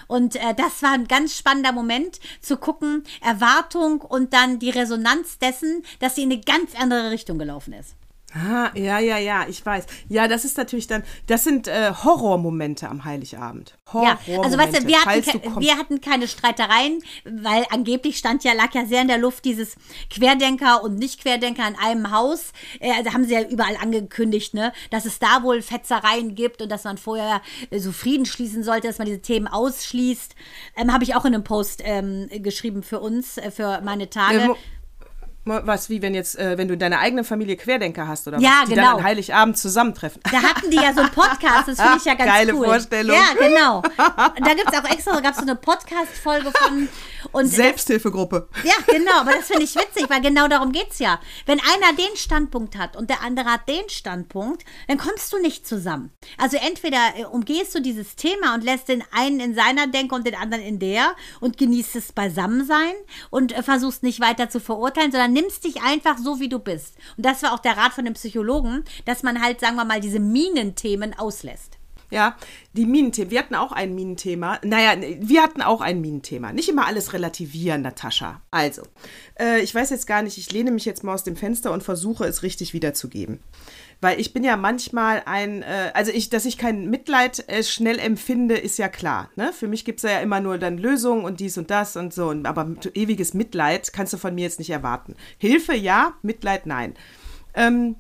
[0.07, 5.39] Und äh, das war ein ganz spannender Moment zu gucken, Erwartung und dann die Resonanz
[5.39, 7.97] dessen, dass sie in eine ganz andere Richtung gelaufen ist.
[8.33, 9.87] Ah, ja, ja, ja, ich weiß.
[10.09, 13.77] Ja, das ist natürlich dann, das sind äh, Horrormomente am Heiligabend.
[13.93, 18.53] Ja, also weißt du, wir hatten, ke wir hatten keine Streitereien, weil angeblich stand ja,
[18.53, 19.75] lag ja sehr in der Luft dieses
[20.11, 22.53] Querdenker und Nicht-Querdenker in einem Haus.
[22.79, 26.71] Äh, also haben sie ja überall angekündigt, ne, dass es da wohl Fetzereien gibt und
[26.71, 30.37] dass man vorher äh, so Frieden schließen sollte, dass man diese Themen ausschließt.
[30.77, 34.39] Ähm, Habe ich auch in einem Post ähm, geschrieben für uns, äh, für meine Tage.
[34.39, 34.57] Ja,
[35.45, 38.61] was, wie wenn jetzt, äh, wenn du in deiner eigenen Familie Querdenker hast oder ja,
[38.61, 38.89] was, die genau.
[38.89, 40.21] dann an Heiligabend zusammentreffen.
[40.31, 42.67] Da hatten die ja so einen Podcast, das finde ich ja ganz Geile cool.
[42.67, 43.17] Vorstellung.
[43.17, 43.83] Ja, genau.
[43.97, 46.89] Da gibt es auch extra, da gab es so eine Podcast-Folge von.
[47.33, 48.49] Und Selbsthilfegruppe.
[48.65, 51.21] ja, genau, aber das finde ich witzig, weil genau darum geht es ja.
[51.47, 55.67] Wenn einer den Standpunkt hat und der andere hat den Standpunkt, dann kommst du nicht
[55.67, 56.13] zusammen.
[56.39, 60.27] Also entweder äh, umgehst du dieses Thema und lässt den einen in seiner Denke und
[60.27, 62.95] den anderen in der und genießt es Beisammensein
[63.31, 66.97] und äh, versuchst nicht weiter zu verurteilen, sondern nimmst dich einfach so, wie du bist.
[67.17, 70.01] Und das war auch der Rat von dem Psychologen, dass man halt, sagen wir mal,
[70.01, 71.79] diese Minenthemen auslässt.
[72.11, 72.37] Ja,
[72.73, 73.31] die Minenthemen.
[73.31, 74.59] Wir hatten auch ein Minenthema.
[74.65, 76.53] Naja, wir hatten auch ein Minenthema.
[76.53, 78.43] Nicht immer alles relativieren, Natascha.
[78.51, 78.83] Also,
[79.39, 81.85] äh, ich weiß jetzt gar nicht, ich lehne mich jetzt mal aus dem Fenster und
[81.85, 83.39] versuche es richtig wiederzugeben.
[84.01, 87.99] Weil ich bin ja manchmal ein, äh, also ich, dass ich kein Mitleid äh, schnell
[87.99, 89.31] empfinde, ist ja klar.
[89.37, 89.53] Ne?
[89.53, 92.31] Für mich gibt es ja immer nur dann Lösungen und dies und das und so.
[92.45, 95.17] Aber ewiges Mitleid kannst du von mir jetzt nicht erwarten.
[95.39, 96.95] Hilfe ja, Mitleid nein.
[97.55, 97.97] Ähm,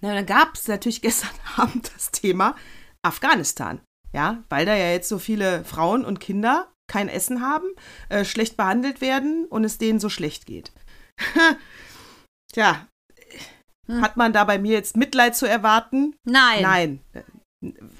[0.00, 2.56] na, dann gab es natürlich gestern Abend das Thema
[3.02, 3.80] Afghanistan.
[4.12, 7.66] Ja, weil da ja jetzt so viele Frauen und Kinder kein Essen haben,
[8.08, 10.72] äh, schlecht behandelt werden und es denen so schlecht geht.
[12.52, 12.86] Tja,
[13.86, 14.02] Hm.
[14.02, 16.14] hat man da bei mir jetzt Mitleid zu erwarten?
[16.24, 16.62] Nein.
[16.62, 17.00] Nein.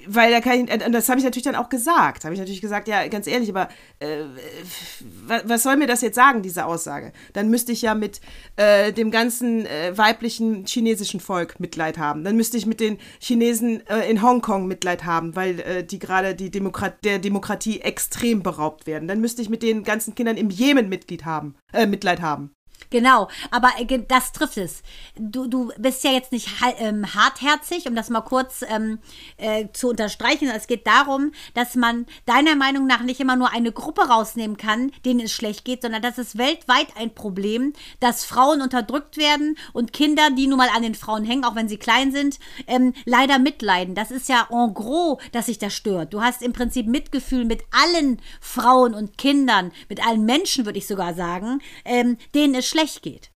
[0.05, 2.23] Weil da kann ich, das habe ich natürlich dann auch gesagt.
[2.23, 3.69] Habe ich natürlich gesagt, ja, ganz ehrlich, aber
[3.99, 4.19] äh,
[5.25, 7.11] was, was soll mir das jetzt sagen, diese Aussage?
[7.33, 8.21] Dann müsste ich ja mit
[8.55, 12.23] äh, dem ganzen äh, weiblichen chinesischen Volk Mitleid haben.
[12.23, 16.35] Dann müsste ich mit den Chinesen äh, in Hongkong Mitleid haben, weil äh, die gerade
[16.35, 19.07] die Demokrat der Demokratie extrem beraubt werden.
[19.07, 22.51] Dann müsste ich mit den ganzen Kindern im Jemen Mitglied haben, äh, Mitleid haben.
[22.89, 24.81] Genau, aber äh, das trifft es.
[25.17, 28.99] Du, du bist ja jetzt nicht ähm, hartherzig, um das mal kurz ähm,
[29.37, 30.49] äh, zu unterstreichen.
[30.49, 34.91] Es geht darum, dass man deiner Meinung nach nicht immer nur eine Gruppe rausnehmen kann,
[35.05, 39.91] denen es schlecht geht, sondern das ist weltweit ein Problem, dass Frauen unterdrückt werden und
[39.91, 43.37] Kinder, die nun mal an den Frauen hängen, auch wenn sie klein sind, ähm, leider
[43.37, 43.95] mitleiden.
[43.95, 46.13] Das ist ja en gros, dass sich das stört.
[46.13, 50.87] Du hast im Prinzip Mitgefühl mit allen Frauen und Kindern, mit allen Menschen, würde ich
[50.87, 53.31] sogar sagen, ähm, denen es schlecht geht.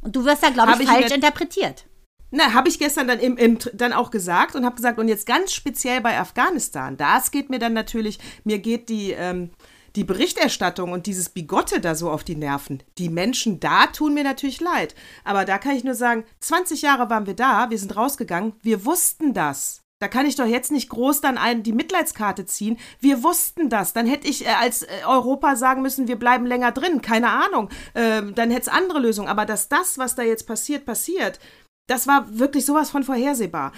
[0.00, 1.86] Und du wirst da, glaube ich, ich falsch interpretiert.
[2.30, 5.26] Na, habe ich gestern dann, im, im, dann auch gesagt und habe gesagt, und jetzt
[5.26, 9.50] ganz speziell bei Afghanistan, das geht mir dann natürlich, mir geht die, ähm,
[9.94, 12.82] die Berichterstattung und dieses Bigotte da so auf die Nerven.
[12.98, 14.94] Die Menschen da tun mir natürlich leid.
[15.24, 18.84] Aber da kann ich nur sagen, 20 Jahre waren wir da, wir sind rausgegangen, wir
[18.84, 19.80] wussten das.
[19.98, 22.78] Da kann ich doch jetzt nicht groß dann einen die Mitleidskarte ziehen.
[23.00, 23.94] Wir wussten das.
[23.94, 27.00] Dann hätte ich äh, als äh, Europa sagen müssen, wir bleiben länger drin.
[27.00, 27.70] Keine Ahnung.
[27.94, 29.28] Ähm, dann hätte es andere Lösungen.
[29.28, 31.40] Aber dass das, was da jetzt passiert, passiert,
[31.88, 33.72] das war wirklich sowas von vorhersehbar.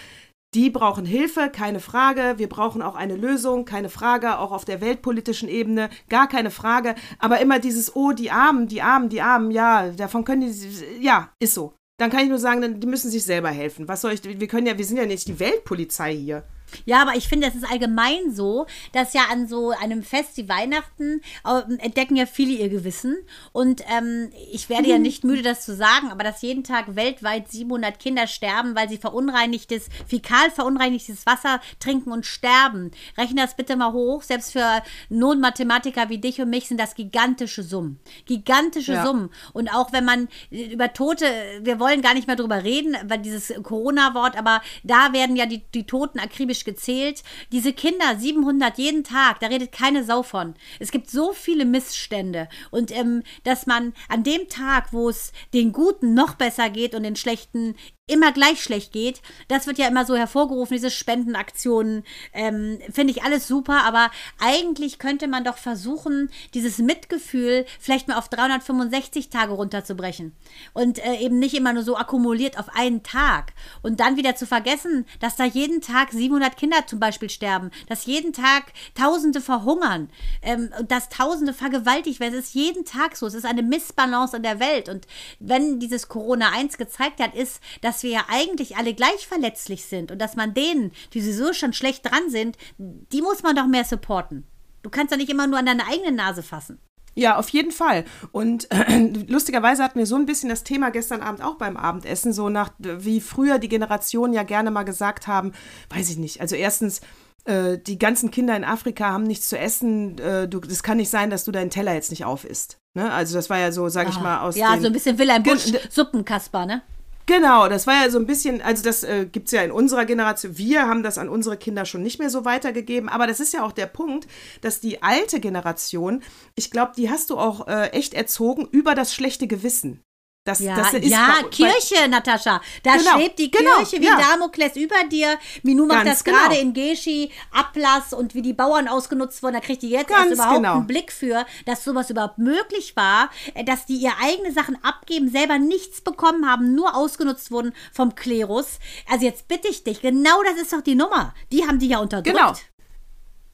[0.54, 2.34] Die brauchen Hilfe, keine Frage.
[2.38, 6.94] Wir brauchen auch eine Lösung, keine Frage, auch auf der weltpolitischen Ebene, gar keine Frage.
[7.18, 11.30] Aber immer dieses, oh, die Armen, die Armen, die Armen, ja, davon können die, ja,
[11.38, 11.74] ist so.
[11.98, 13.88] Dann kann ich nur sagen, dann, die müssen sich selber helfen.
[13.88, 16.44] Was soll ich, wir können ja, wir sind ja nicht die Weltpolizei hier.
[16.84, 20.48] Ja, aber ich finde, es ist allgemein so, dass ja an so einem Fest wie
[20.48, 23.16] Weihnachten äh, entdecken ja viele ihr Gewissen.
[23.52, 27.50] Und ähm, ich werde ja nicht müde, das zu sagen, aber dass jeden Tag weltweit
[27.50, 32.90] 700 Kinder sterben, weil sie verunreinigtes, fäkal verunreinigtes Wasser trinken und sterben.
[33.16, 34.22] Rechne das bitte mal hoch.
[34.22, 38.00] Selbst für Non-Mathematiker wie dich und mich sind das gigantische Summen.
[38.26, 39.04] Gigantische Ja.
[39.04, 39.30] Summen.
[39.52, 41.26] Und auch wenn man äh, über Tote,
[41.62, 45.62] wir wollen gar nicht mehr drüber reden, weil dieses Corona-Wort, aber da werden ja die,
[45.74, 47.22] die Toten akribisch gezählt.
[47.52, 50.54] Diese Kinder, 700 jeden Tag, da redet keine Sau von.
[50.78, 52.48] Es gibt so viele Missstände.
[52.70, 57.02] Und ähm, dass man an dem Tag, wo es den Guten noch besser geht und
[57.02, 57.74] den Schlechten
[58.08, 59.20] immer gleich schlecht geht.
[59.46, 62.04] Das wird ja immer so hervorgerufen, diese Spendenaktionen.
[62.32, 68.16] Ähm, Finde ich alles super, aber eigentlich könnte man doch versuchen, dieses Mitgefühl vielleicht mal
[68.16, 70.34] auf 365 Tage runterzubrechen.
[70.72, 73.52] Und äh, eben nicht immer nur so akkumuliert auf einen Tag.
[73.82, 78.06] Und dann wieder zu vergessen, dass da jeden Tag 700 Kinder zum Beispiel sterben, dass
[78.06, 80.08] jeden Tag Tausende verhungern,
[80.42, 82.34] ähm, dass Tausende vergewaltigt werden.
[82.34, 83.26] Es ist jeden Tag so.
[83.26, 84.88] Es ist eine Missbalance in der Welt.
[84.88, 85.06] Und
[85.38, 90.10] wenn dieses Corona eins gezeigt hat, ist, dass wir ja eigentlich alle gleich verletzlich sind
[90.10, 93.84] und dass man denen, die sowieso schon schlecht dran sind, die muss man doch mehr
[93.84, 94.46] supporten.
[94.82, 96.78] Du kannst ja nicht immer nur an deine eigene Nase fassen.
[97.14, 98.04] Ja, auf jeden Fall.
[98.30, 102.32] Und äh, lustigerweise hatten wir so ein bisschen das Thema gestern Abend auch beim Abendessen,
[102.32, 105.52] so nach, wie früher die Generationen ja gerne mal gesagt haben,
[105.90, 106.40] weiß ich nicht.
[106.40, 107.00] Also erstens,
[107.44, 110.16] äh, die ganzen Kinder in Afrika haben nichts zu essen.
[110.18, 112.78] Äh, du, das kann nicht sein, dass du deinen Teller jetzt nicht aufisst.
[112.94, 113.10] Ne?
[113.10, 115.42] Also das war ja so, sag ich Ah, mal, aus Ja, so ein bisschen Wilhelm
[115.42, 116.82] Busch, Suppenkasper, ne?
[117.28, 120.06] Genau, das war ja so ein bisschen, also das äh, gibt es ja in unserer
[120.06, 120.56] Generation.
[120.56, 123.66] Wir haben das an unsere Kinder schon nicht mehr so weitergegeben, aber das ist ja
[123.66, 124.26] auch der Punkt,
[124.62, 126.22] dass die alte Generation,
[126.54, 130.02] ich glaube, die hast du auch äh, echt erzogen über das schlechte Gewissen.
[130.44, 132.62] Das, Ja, das ist ja bei- Kirche, Natascha.
[132.82, 134.16] Da Genau, schwebt die genau, Kirche wie ja.
[134.18, 135.38] Damokles über dir.
[135.62, 136.60] Minou macht Ganz das gerade genau.
[136.62, 139.54] in Geschi, Ablass und wie die Bauern ausgenutzt wurden.
[139.54, 140.76] Da kriegt die jetzt erst überhaupt genau.
[140.76, 145.28] einen Blick für, dass sowas überhaupt möglich war, äh, dass die ihr eigene Sachen abgeben,
[145.30, 148.78] selber nichts bekommen haben, nur ausgenutzt wurden vom Klerus.
[149.10, 151.34] Also jetzt bitte ich dich, genau das ist doch die Nummer.
[151.52, 152.34] Die haben die ja unterdrückt.
[152.34, 152.54] Genau.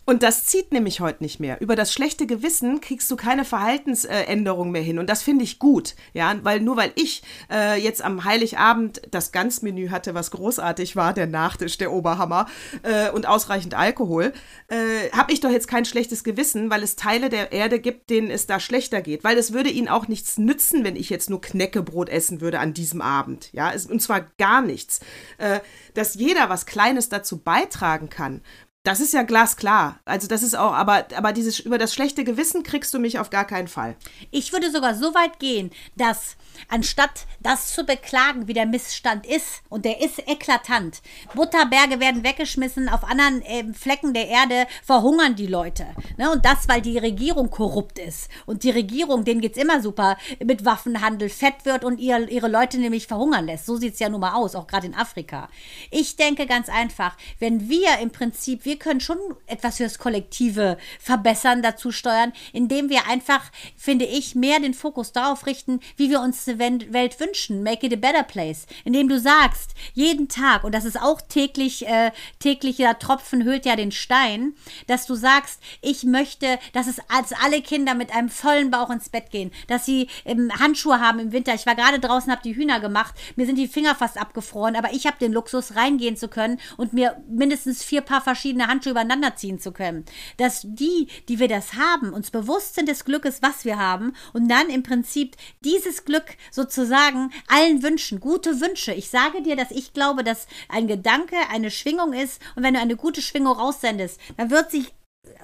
[0.06, 1.60] Und das zieht nämlich heute nicht mehr.
[1.60, 4.98] Über das schlechte Gewissen kriegst du keine Verhaltensänderung mehr hin.
[4.98, 5.94] Und das finde ich gut.
[6.12, 11.14] Ja, weil nur weil ich äh, jetzt am Heiligabend das Ganzmenü hatte, was großartig war,
[11.14, 12.46] der Nachtisch, der Oberhammer
[12.82, 14.34] äh, und ausreichend Alkohol,
[14.68, 18.30] äh, habe ich doch jetzt kein schlechtes Gewissen, weil es Teile der Erde gibt, denen
[18.30, 19.24] es da schlechter geht.
[19.24, 22.74] Weil es würde ihnen auch nichts nützen, wenn ich jetzt nur Knäckebrot essen würde an
[22.74, 23.50] diesem Abend.
[23.52, 25.00] Ja, und zwar gar nichts.
[25.38, 25.60] Äh,
[25.94, 28.42] dass jeder was Kleines dazu beitragen kann,
[28.84, 29.98] das ist ja glasklar.
[30.04, 33.30] Also das ist auch, aber, aber dieses über das schlechte Gewissen kriegst du mich auf
[33.30, 33.96] gar keinen Fall.
[34.30, 36.36] Ich würde sogar so weit gehen, dass
[36.68, 41.00] anstatt das zu beklagen, wie der Missstand ist, und der ist eklatant,
[41.34, 45.86] Butterberge werden weggeschmissen, auf anderen ähm, Flecken der Erde verhungern die Leute.
[46.18, 46.30] Ne?
[46.30, 48.28] Und das, weil die Regierung korrupt ist.
[48.44, 52.78] Und die Regierung, denen geht's immer super mit Waffenhandel, fett wird und ihr, ihre Leute
[52.78, 53.64] nämlich verhungern lässt.
[53.64, 55.48] So sieht's ja nun mal aus, auch gerade in Afrika.
[55.90, 61.62] Ich denke ganz einfach, wenn wir im Prinzip, wir können schon etwas fürs Kollektive verbessern,
[61.62, 63.42] dazu steuern, indem wir einfach,
[63.76, 67.62] finde ich, mehr den Fokus darauf richten, wie wir uns Wen- Welt wünschen.
[67.62, 68.66] Make it a better place.
[68.84, 73.76] Indem du sagst, jeden Tag, und das ist auch täglich, äh, täglicher Tropfen höhlt ja
[73.76, 74.54] den Stein,
[74.86, 79.08] dass du sagst, ich möchte, dass es als alle Kinder mit einem vollen Bauch ins
[79.08, 81.54] Bett gehen, dass sie ähm, Handschuhe haben im Winter.
[81.54, 84.92] Ich war gerade draußen, habe die Hühner gemacht, mir sind die Finger fast abgefroren, aber
[84.92, 89.36] ich habe den Luxus, reingehen zu können und mir mindestens vier Paar verschiedene Handschuhe übereinander
[89.36, 90.04] ziehen zu können.
[90.36, 94.48] Dass die, die wir das haben, uns bewusst sind des Glückes, was wir haben und
[94.48, 98.92] dann im Prinzip dieses Glück sozusagen allen wünschen, gute Wünsche.
[98.92, 102.80] Ich sage dir, dass ich glaube, dass ein Gedanke eine Schwingung ist und wenn du
[102.80, 104.92] eine gute Schwingung raussendest, dann wird sich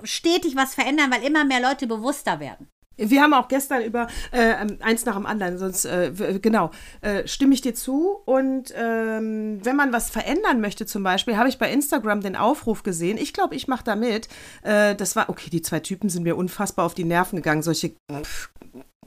[0.02, 2.68] stetig was verändern, weil immer mehr Leute bewusster werden.
[3.08, 7.54] Wir haben auch gestern über äh, eins nach dem anderen, sonst äh, genau, äh, stimme
[7.54, 8.18] ich dir zu.
[8.26, 12.82] Und ähm, wenn man was verändern möchte, zum Beispiel, habe ich bei Instagram den Aufruf
[12.82, 13.18] gesehen.
[13.18, 14.28] Ich glaube, ich mache da mit.
[14.62, 17.92] Äh, das war, okay, die zwei Typen sind mir unfassbar auf die Nerven gegangen, solche
[18.10, 18.50] pff,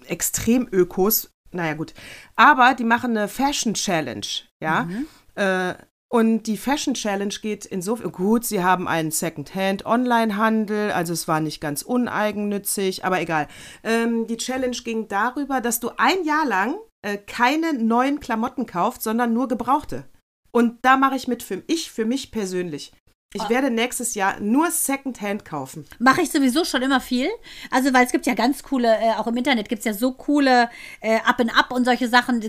[0.08, 1.30] Extremökos.
[1.52, 1.94] Naja, gut.
[2.36, 4.26] Aber die machen eine Fashion Challenge,
[4.60, 4.88] ja.
[5.36, 5.76] Äh,
[6.14, 11.60] und die Fashion Challenge geht insofern gut, sie haben einen Second-Hand-Online-Handel, also es war nicht
[11.60, 13.48] ganz uneigennützig, aber egal.
[13.84, 19.02] Ähm, die Challenge ging darüber, dass du ein Jahr lang äh, keine neuen Klamotten kaufst,
[19.02, 20.04] sondern nur gebrauchte.
[20.52, 22.92] Und da mache ich mit für ich, für mich persönlich.
[23.34, 25.86] Ich werde nächstes Jahr nur Second-Hand kaufen.
[26.00, 27.30] Mache ich sowieso schon immer viel.
[27.72, 30.12] Also, weil es gibt ja ganz coole, äh, auch im Internet gibt es ja so
[30.14, 30.70] coole
[31.02, 32.42] äh, Up and Up und solche Sachen.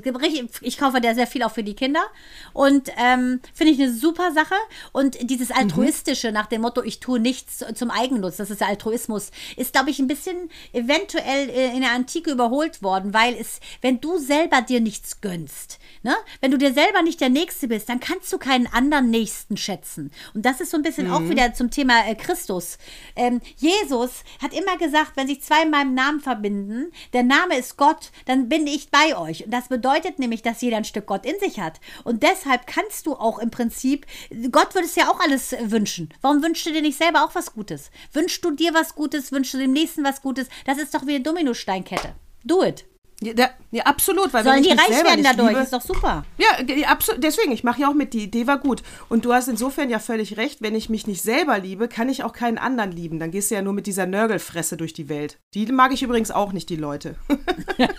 [0.61, 2.05] Ich kaufe da sehr viel auch für die Kinder.
[2.53, 4.55] Und ähm, finde ich eine super Sache.
[4.93, 8.69] Und dieses Altruistische nach dem Motto, ich tue nichts zu- zum Eigennutz, das ist der
[8.69, 13.61] Altruismus, ist, glaube ich, ein bisschen eventuell äh, in der Antike überholt worden, weil es,
[13.81, 16.15] wenn du selber dir nichts gönnst, ne?
[16.41, 20.11] wenn du dir selber nicht der Nächste bist, dann kannst du keinen anderen Nächsten schätzen.
[20.35, 22.79] Und das ist so ein bisschen auch wieder zum Thema äh, Christus.
[23.15, 27.77] Ähm, Jesus hat immer gesagt, wenn sich zwei in meinem Namen verbinden, der Name ist
[27.77, 29.45] Gott, dann bin ich bei euch.
[29.45, 31.81] Und das bedeutet nämlich, dass jeder ein Stück Gott in sich hat.
[32.03, 34.05] Und deshalb kannst du auch im Prinzip,
[34.51, 36.09] Gott würde es ja auch alles äh, wünschen.
[36.23, 37.93] Warum wünschst du dir nicht selber auch was Gutes?
[38.13, 40.49] Wünschst du dir was Gutes, wünschst du dem Nächsten was Gutes?
[40.67, 42.15] Das ist doch wie eine Dominosteinkette.
[42.43, 42.85] Do it.
[43.23, 44.33] Ja, da, ja absolut.
[44.33, 45.51] Weil Sollen die reich werden dadurch?
[45.51, 46.25] Liebe, ist doch super.
[46.37, 47.23] Ja, ge- absolut.
[47.23, 48.83] Deswegen, ich mache ja auch mit, die Idee war gut.
[49.09, 52.25] Und du hast insofern ja völlig recht, wenn ich mich nicht selber liebe, kann ich
[52.25, 53.19] auch keinen anderen lieben.
[53.21, 55.39] Dann gehst du ja nur mit dieser Nörgelfresse durch die Welt.
[55.55, 57.15] Die mag ich übrigens auch nicht, die Leute.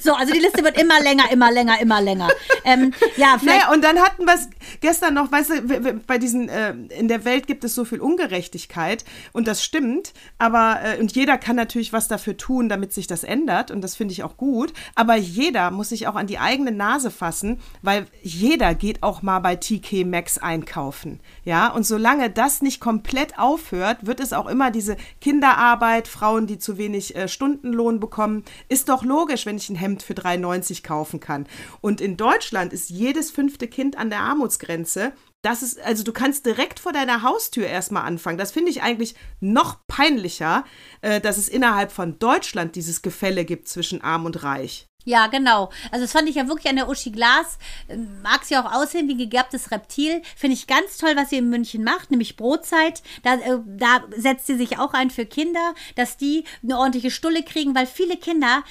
[0.00, 2.28] So, also die Liste wird immer länger, immer länger, immer länger.
[2.64, 3.38] Ähm, ja.
[3.42, 4.48] Naja, und dann hatten wir es
[4.80, 9.04] gestern noch, weißt du, bei diesen, äh, in der Welt gibt es so viel Ungerechtigkeit
[9.32, 13.24] und das stimmt, aber, äh, und jeder kann natürlich was dafür tun, damit sich das
[13.24, 16.72] ändert und das finde ich auch gut, aber jeder muss sich auch an die eigene
[16.72, 22.62] Nase fassen, weil jeder geht auch mal bei TK Maxx einkaufen, ja, und solange das
[22.62, 28.00] nicht komplett aufhört, wird es auch immer diese Kinderarbeit, Frauen, die zu wenig äh, Stundenlohn
[28.00, 31.46] bekommen, ist doch logisch, wenn ich ein Hemd für 3,90 kaufen kann.
[31.80, 35.12] Und in Deutschland ist jedes fünfte Kind an der Armutsgrenze.
[35.44, 38.38] Das ist, also du kannst direkt vor deiner Haustür erstmal anfangen.
[38.38, 40.64] Das finde ich eigentlich noch peinlicher,
[41.02, 44.88] äh, dass es innerhalb von Deutschland dieses Gefälle gibt zwischen arm und reich.
[45.04, 45.70] Ja, genau.
[45.90, 47.58] Also das fand ich ja wirklich an der Uschi Glas.
[47.88, 50.22] Ähm, Mag sie auch aussehen wie ein gegerbtes Reptil.
[50.34, 53.02] Finde ich ganz toll, was sie in München macht, nämlich Brotzeit.
[53.22, 57.42] Da, äh, da setzt sie sich auch ein für Kinder, dass die eine ordentliche Stulle
[57.42, 58.64] kriegen, weil viele Kinder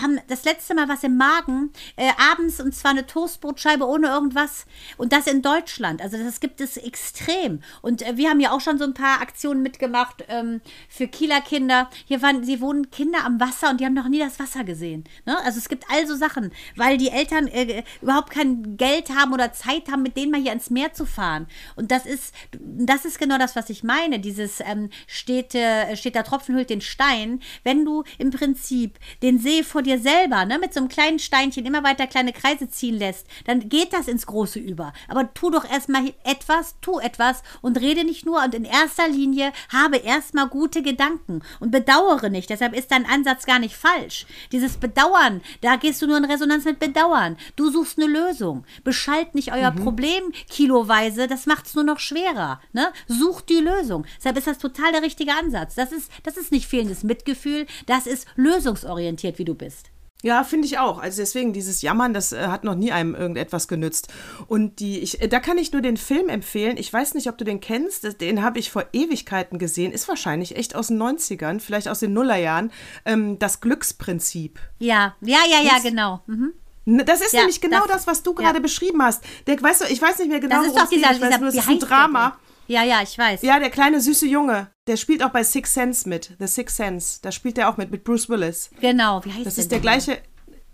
[0.00, 4.64] haben das letzte Mal was im Magen, äh, abends und zwar eine Toastbrotscheibe ohne irgendwas.
[4.96, 6.00] Und das in Deutschland.
[6.00, 7.62] Also das gibt es extrem.
[7.82, 11.42] Und äh, wir haben ja auch schon so ein paar Aktionen mitgemacht ähm, für Kieler
[11.42, 11.90] Kinder.
[12.06, 15.04] Hier waren, sie wohnen Kinder am Wasser und die haben noch nie das Wasser gesehen.
[15.26, 15.36] Ne?
[15.44, 19.88] Also es gibt also Sachen, weil die Eltern äh, überhaupt kein Geld haben oder Zeit
[19.90, 21.46] haben, mit denen mal hier ins Meer zu fahren.
[21.76, 24.20] Und das ist, das ist genau das, was ich meine.
[24.20, 27.40] Dieses ähm, steht, äh, steht der Tropfen hüllt den Stein.
[27.62, 31.66] Wenn du im Prinzip den See vor dir selber ne, mit so einem kleinen Steinchen
[31.66, 34.92] immer weiter kleine Kreise ziehen lässt, dann geht das ins Große über.
[35.08, 39.52] Aber tu doch erstmal etwas, tu etwas und rede nicht nur und in erster Linie
[39.70, 42.50] habe erstmal gute Gedanken und bedauere nicht.
[42.50, 44.26] Deshalb ist dein Ansatz gar nicht falsch.
[44.52, 47.38] Dieses Bedauern, da gehst du nur in Resonanz mit Bedauern.
[47.56, 48.66] Du suchst eine Lösung.
[48.84, 52.60] Beschallt nicht euer Problem kiloweise, das macht es nur noch schwerer.
[52.74, 52.92] Ne?
[53.08, 54.04] Sucht die Lösung.
[54.18, 55.74] Deshalb ist das total der richtige Ansatz.
[55.74, 59.93] Das ist, das ist nicht fehlendes Mitgefühl, das ist lösungsorientiert, wie du bist.
[60.24, 60.98] Ja, finde ich auch.
[61.00, 64.08] Also deswegen dieses Jammern, das äh, hat noch nie einem irgendetwas genützt.
[64.46, 66.78] Und die, ich, äh, da kann ich nur den Film empfehlen.
[66.78, 68.20] Ich weiß nicht, ob du den kennst.
[68.22, 69.92] Den habe ich vor Ewigkeiten gesehen.
[69.92, 72.72] Ist wahrscheinlich echt aus den 90ern, vielleicht aus den Nullerjahren.
[73.04, 74.58] Ähm, das Glücksprinzip.
[74.78, 76.22] Ja, ja, ja, ja, genau.
[76.26, 76.54] Mhm.
[76.86, 79.22] Das ist Ja, nämlich genau das- das, was du gerade beschrieben hast.
[79.46, 80.98] Der, weißt du, ich weiß nicht mehr genau, Das ist worum doch es geht.
[81.00, 82.38] dieser, ich weiß dieser nur, es wie ist ein heißt der Drama.
[82.66, 83.42] Ja, ja, ich weiß.
[83.42, 86.32] Ja, der kleine süße Junge, der spielt auch bei Six Sense mit.
[86.38, 87.18] The Six Sense.
[87.22, 88.70] Da spielt er auch mit, mit Bruce Willis.
[88.80, 89.82] Genau, wie heißt Das der ist der denn?
[89.82, 90.18] gleiche,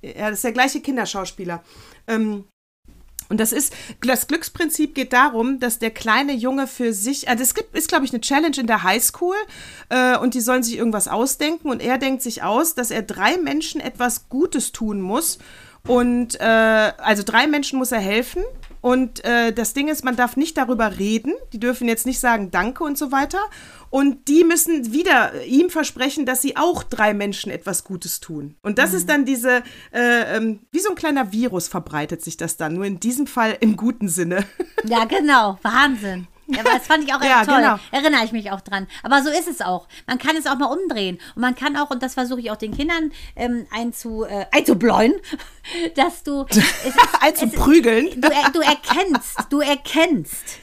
[0.02, 1.62] ja, das ist der gleiche Kinderschauspieler.
[2.06, 2.44] Ähm,
[3.28, 3.72] und das ist,
[4.02, 8.04] das Glücksprinzip geht darum, dass der kleine Junge für sich, also es gibt, ist, glaube
[8.04, 9.36] ich, eine Challenge in der Highschool
[9.88, 13.36] äh, und die sollen sich irgendwas ausdenken und er denkt sich aus, dass er drei
[13.36, 15.38] Menschen etwas Gutes tun muss
[15.86, 18.42] und äh, also drei Menschen muss er helfen
[18.80, 22.50] und äh, das Ding ist, man darf nicht darüber reden, die dürfen jetzt nicht sagen
[22.50, 23.38] Danke und so weiter
[23.90, 28.54] und die müssen wieder ihm versprechen, dass sie auch drei Menschen etwas Gutes tun.
[28.62, 29.62] Und das ist dann diese,
[29.92, 33.56] äh, ähm, wie so ein kleiner Virus verbreitet sich das dann, nur in diesem Fall
[33.60, 34.44] im guten Sinne.
[34.84, 35.58] Ja, genau.
[35.62, 36.26] Wahnsinn.
[36.50, 37.56] Ja, aber das fand ich auch echt Ja, toll.
[37.56, 37.78] genau.
[37.90, 38.86] Erinnere ich mich auch dran.
[39.02, 39.86] Aber so ist es auch.
[40.06, 41.18] Man kann es auch mal umdrehen.
[41.34, 45.14] Und man kann auch, und das versuche ich auch den Kindern ähm, einzu, äh, einzubläuen,
[45.96, 46.46] dass du.
[46.48, 46.64] Es, ist-
[47.20, 48.20] Einzuprügeln.
[48.20, 50.58] du, er, du erkennst, du erkennst,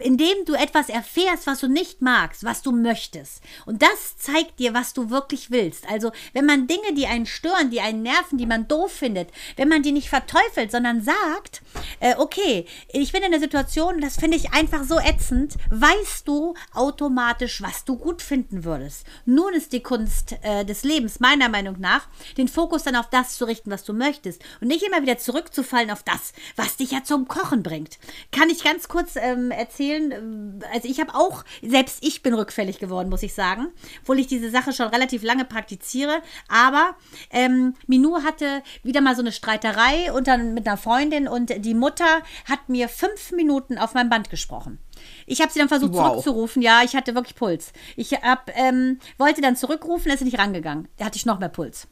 [0.00, 3.40] indem du etwas erfährst, was du nicht magst, was du möchtest.
[3.66, 5.88] Und das zeigt dir, was du wirklich willst.
[5.88, 9.68] Also, wenn man Dinge, die einen stören, die einen nerven, die man doof findet, wenn
[9.68, 11.62] man die nicht verteufelt, sondern sagt,
[12.00, 16.54] äh, okay, ich bin in einer Situation, das finde ich einfach so ätzend, weißt du
[16.74, 19.06] automatisch, was du gut finden würdest.
[19.24, 23.36] Nun ist die Kunst äh, des Lebens, meiner Meinung nach, den Fokus dann auf das
[23.36, 24.42] zu richten, was du möchtest.
[24.60, 27.98] Und nicht immer wieder zurückzufallen auf das, was dich ja zum Kochen bringt.
[28.32, 32.78] Kann ich ganz kurz ähm, erzählen, ähm, also ich habe auch, selbst ich bin rückfällig
[32.78, 33.68] geworden, muss ich sagen,
[34.02, 36.22] obwohl ich diese Sache schon relativ lange praktiziere.
[36.48, 36.96] Aber
[37.30, 42.22] ähm, Minou hatte wieder mal so eine Streiterei unter, mit einer Freundin und die Mutter
[42.48, 44.78] hat mir fünf Minuten auf meinem Band gesprochen.
[45.26, 46.08] Ich habe sie dann versucht Wow.
[46.08, 46.62] zurückzurufen.
[46.62, 47.72] Ja, ich hatte wirklich Puls.
[47.96, 50.88] Ich hab, ähm, wollte dann zurückrufen, ist sie nicht rangegangen.
[50.98, 51.86] Da hatte ich noch mehr Puls.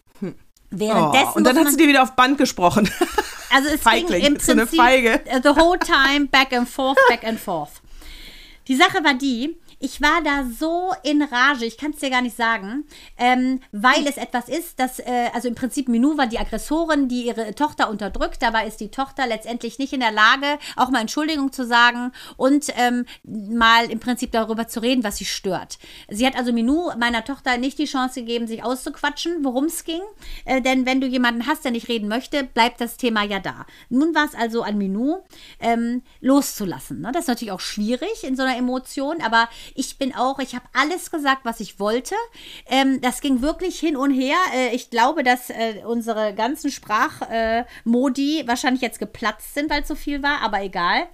[0.70, 2.90] Währenddessen Oh, und dann hat sie dir wieder auf Band gesprochen.
[3.50, 5.26] also es Feigling, ging im so eine Prinzip Feige.
[5.26, 7.70] äh, the whole time back and forth, back and forth.
[8.68, 12.22] Die Sache war die, ich war da so in Rage, ich kann es dir gar
[12.22, 12.84] nicht sagen,
[13.16, 17.26] ähm, weil es etwas ist, das, äh, also im Prinzip Minou war die Aggressorin, die
[17.26, 18.42] ihre Tochter unterdrückt.
[18.42, 22.66] Dabei ist die Tochter letztendlich nicht in der Lage, auch mal Entschuldigung zu sagen und
[22.76, 25.78] ähm, mal im Prinzip darüber zu reden, was sie stört.
[26.08, 30.02] Sie hat also Minou, meiner Tochter, nicht die Chance gegeben, sich auszuquatschen, worum es ging.
[30.44, 33.66] Äh, denn wenn du jemanden hast, der nicht reden möchte, bleibt das Thema ja da.
[33.88, 35.24] Nun war es also an Minou,
[35.60, 37.00] ähm, loszulassen.
[37.00, 37.12] Ne?
[37.12, 40.66] Das ist natürlich auch schwierig in so einer Emotion, aber Ich bin auch, ich habe
[40.72, 42.14] alles gesagt, was ich wollte.
[42.66, 44.36] Ähm, das ging wirklich hin und her.
[44.54, 49.88] Äh, ich glaube, dass äh, unsere ganzen Sprachmodi äh, wahrscheinlich jetzt geplatzt sind, weil es
[49.88, 51.08] so viel war, aber egal.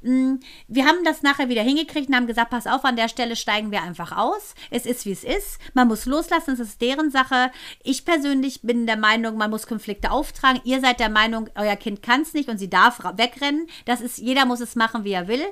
[0.00, 0.36] Mm,
[0.68, 3.72] wir haben das nachher wieder hingekriegt und haben gesagt, pass auf, an der Stelle steigen
[3.72, 4.54] wir einfach aus.
[4.70, 5.58] Es ist, wie es ist.
[5.74, 7.50] Man muss loslassen, es ist deren Sache.
[7.82, 10.60] Ich persönlich bin der Meinung, man muss Konflikte auftragen.
[10.64, 13.66] Ihr seid der Meinung, euer Kind kann es nicht und sie darf wegrennen.
[13.86, 15.44] Das ist, jeder muss es machen, wie er will.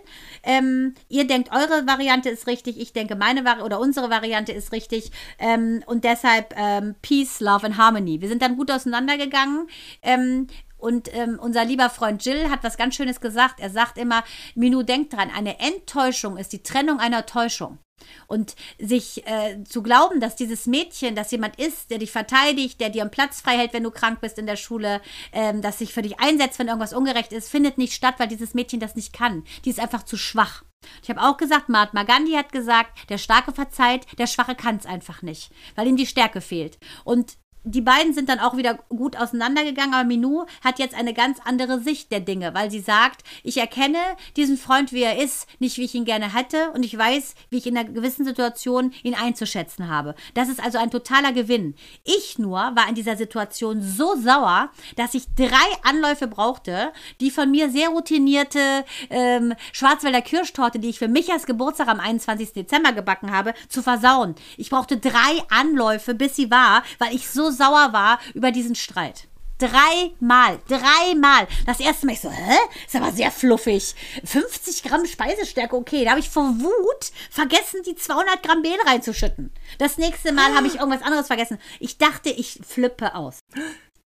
[0.45, 2.81] Ähm, ihr denkt, eure Variante ist richtig.
[2.81, 5.11] Ich denke, meine Vari oder unsere Variante ist richtig.
[5.39, 8.21] Ähm, und deshalb ähm, Peace, Love and Harmony.
[8.21, 9.69] Wir sind dann gut auseinandergegangen.
[10.03, 10.47] Ähm,
[10.79, 13.61] und ähm, unser lieber Freund Jill hat was ganz Schönes gesagt.
[13.61, 14.25] Er sagt immer,
[14.55, 17.79] Minu, denk dran, eine Enttäuschung ist die Trennung einer Täuschung.
[18.27, 22.91] Und sich äh, zu glauben, dass dieses Mädchen, dass jemand ist, der dich verteidigt, der
[22.91, 25.01] dir einen Platz frei hält, wenn du krank bist in der Schule,
[25.33, 28.53] ähm, dass sich für dich einsetzt, wenn irgendwas ungerecht ist, findet nicht statt, weil dieses
[28.53, 29.45] Mädchen das nicht kann.
[29.65, 30.63] Die ist einfach zu schwach.
[31.03, 34.87] Ich habe auch gesagt, Mahatma Gandhi hat gesagt, der Starke verzeiht, der Schwache kann es
[34.87, 36.79] einfach nicht, weil ihm die Stärke fehlt.
[37.05, 41.39] Und die beiden sind dann auch wieder gut auseinandergegangen, aber Minou hat jetzt eine ganz
[41.45, 43.99] andere Sicht der Dinge, weil sie sagt, ich erkenne
[44.37, 47.59] diesen Freund, wie er ist, nicht wie ich ihn gerne hätte und ich weiß, wie
[47.59, 50.15] ich in einer gewissen Situation ihn einzuschätzen habe.
[50.35, 51.75] Das ist also ein totaler Gewinn.
[52.05, 57.51] Ich nur war in dieser Situation so sauer, dass ich drei Anläufe brauchte, die von
[57.51, 62.53] mir sehr routinierte ähm, Schwarzwälder Kirschtorte, die ich für Michas Geburtstag am 21.
[62.53, 64.37] Dezember gebacken habe, zu versauen.
[64.57, 69.29] Ich brauchte drei Anläufe, bis sie war, weil ich so sauer war über diesen Streit.
[69.59, 71.49] Dreimal, dreimal.
[71.65, 72.59] Das erste Mal ich so, hä?
[72.87, 73.95] Ist aber sehr fluffig.
[74.23, 76.05] 50 Gramm Speisestärke, okay.
[76.05, 79.51] Da habe ich vor Wut vergessen, die 200 Gramm Mehl reinzuschütten.
[79.79, 81.59] Das nächste Mal habe ich irgendwas anderes vergessen.
[81.81, 83.39] Ich dachte, ich flippe aus.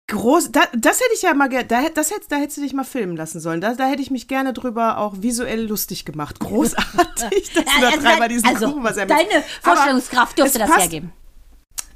[0.08, 2.84] Groß, da, das hätte ich ja mal da, das hätt, da hättest du dich mal
[2.84, 3.60] filmen lassen sollen.
[3.60, 6.40] Da, da hätte ich mich gerne drüber auch visuell lustig gemacht.
[6.40, 10.82] Großartig, dass du da also, dreimal diesen also, Kuchen was Deine Vorstellungskraft dürfte das passt,
[10.82, 11.14] hergeben.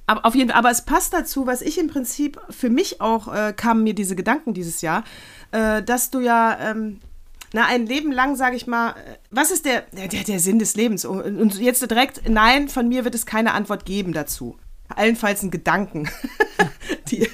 [0.07, 3.33] Aber auf jeden Fall, aber es passt dazu, was ich im Prinzip für mich auch
[3.33, 5.03] äh, kamen mir diese Gedanken dieses Jahr,
[5.51, 7.01] äh, dass du ja ähm,
[7.53, 10.75] na ein Leben lang, sage ich mal, äh, was ist der, der der Sinn des
[10.75, 11.05] Lebens?
[11.05, 14.57] Und, jetzt direkt, nein, von mir wird es keine Antwort geben dazu.
[14.89, 16.09] Allenfalls ein Gedanken.
[17.11, 17.27] Die,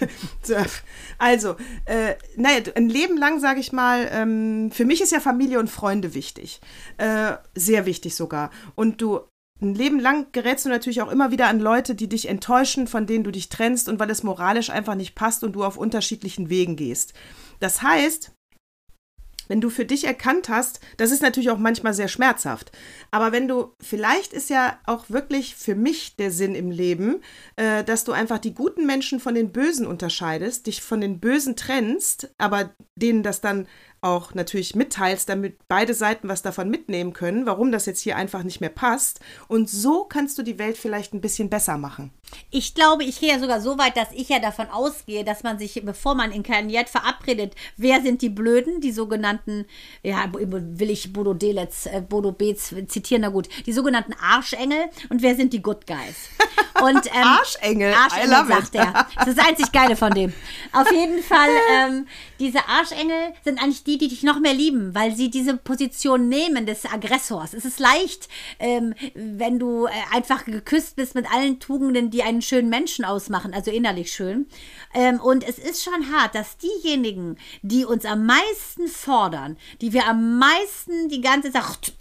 [1.17, 1.55] also,
[1.86, 5.69] äh, naja, ein Leben lang, sage ich mal, ähm, für mich ist ja Familie und
[5.69, 6.61] Freunde wichtig.
[6.97, 8.51] Äh, sehr wichtig sogar.
[8.76, 9.21] Und du
[9.64, 13.05] ein Leben lang gerätst du natürlich auch immer wieder an Leute, die dich enttäuschen, von
[13.05, 16.49] denen du dich trennst und weil es moralisch einfach nicht passt und du auf unterschiedlichen
[16.49, 17.14] Wegen gehst.
[17.59, 18.32] Das heißt,
[19.47, 22.72] wenn du für dich erkannt hast, das ist natürlich auch manchmal sehr schmerzhaft,
[23.11, 27.22] aber wenn du, vielleicht ist ja auch wirklich für mich der Sinn im Leben,
[27.57, 31.55] äh, dass du einfach die guten Menschen von den Bösen unterscheidest, dich von den Bösen
[31.55, 33.68] trennst, aber denen das dann
[34.04, 38.43] auch natürlich mitteilst, damit beide Seiten was davon mitnehmen können, warum das jetzt hier einfach
[38.43, 39.20] nicht mehr passt.
[39.47, 42.12] Und so kannst du die Welt vielleicht ein bisschen besser machen.
[42.49, 45.60] Ich glaube, ich gehe ja sogar so weit, dass ich ja davon ausgehe, dass man
[45.60, 49.66] sich, bevor man inkarniert, verabredet, wer sind die Blöden, die sogenannten,
[50.01, 55.22] ja, will ich Bodo Delets, äh, Bodo Beetz zitieren, na gut, die sogenannten Arschengel und
[55.22, 56.30] wer sind die Good Guys.
[56.82, 58.82] Und, ähm, Arschengel, Arschengel sagt it.
[58.82, 59.08] er.
[59.16, 60.34] Das ist das einzig Geile von dem.
[60.72, 62.08] Auf jeden Fall, ähm,
[62.39, 66.65] diese Arschengel sind eigentlich die, die dich noch mehr lieben, weil sie diese Position nehmen
[66.65, 67.53] des Aggressors.
[67.53, 68.27] Es ist leicht,
[68.59, 73.53] ähm, wenn du äh, einfach geküsst bist mit allen Tugenden, die einen schönen Menschen ausmachen,
[73.53, 74.47] also innerlich schön.
[74.93, 80.07] Ähm, und es ist schon hart, dass diejenigen, die uns am meisten fordern, die wir
[80.07, 81.93] am meisten die ganze Zeit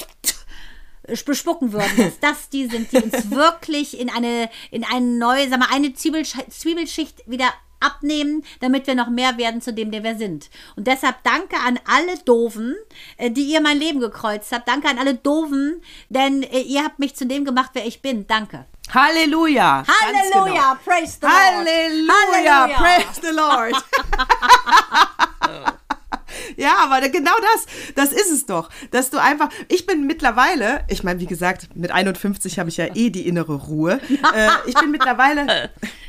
[1.25, 5.59] bespucken würden, dass das die sind, die uns wirklich in eine, in eine neue, sag
[5.59, 7.53] mal, eine Zwiebelschicht wieder
[7.83, 10.51] abnehmen, damit wir noch mehr werden zu dem, der wir sind.
[10.77, 12.77] Und deshalb danke an alle Doofen,
[13.17, 14.69] äh, die ihr mein Leben gekreuzt habt.
[14.69, 18.27] Danke an alle Doofen, denn äh, ihr habt mich zu dem gemacht, wer ich bin.
[18.27, 18.67] Danke.
[18.93, 19.85] Halleluja.
[19.87, 20.53] Halleluja.
[20.53, 20.75] Genau.
[20.85, 21.35] Praise the Lord.
[21.35, 22.63] Halleluja.
[22.63, 22.79] Halleluja.
[22.79, 23.75] Praise the Lord.
[26.57, 31.03] Ja, aber genau das, das ist es doch, dass du einfach, ich bin mittlerweile, ich
[31.03, 34.01] meine, wie gesagt, mit 51 habe ich ja eh die innere Ruhe.
[34.33, 35.71] Äh, ich bin mittlerweile,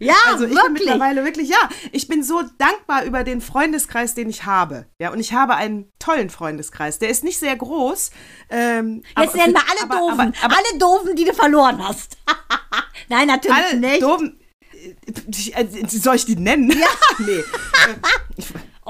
[0.00, 0.64] Ja, also ich wirklich.
[0.64, 4.86] bin mittlerweile wirklich, ja, ich bin so dankbar über den Freundeskreis, den ich habe.
[4.98, 6.98] Ja, und ich habe einen tollen Freundeskreis.
[6.98, 8.10] Der ist nicht sehr groß.
[8.48, 10.20] Ähm, Jetzt nennen wir alle aber, Doofen.
[10.20, 12.16] Aber, aber, alle Doofen, die du verloren hast.
[13.08, 14.02] Nein, natürlich alle nicht.
[14.02, 14.40] Doofen,
[14.72, 16.70] äh, soll ich die nennen?
[16.70, 16.86] Ja.
[17.18, 17.44] nee.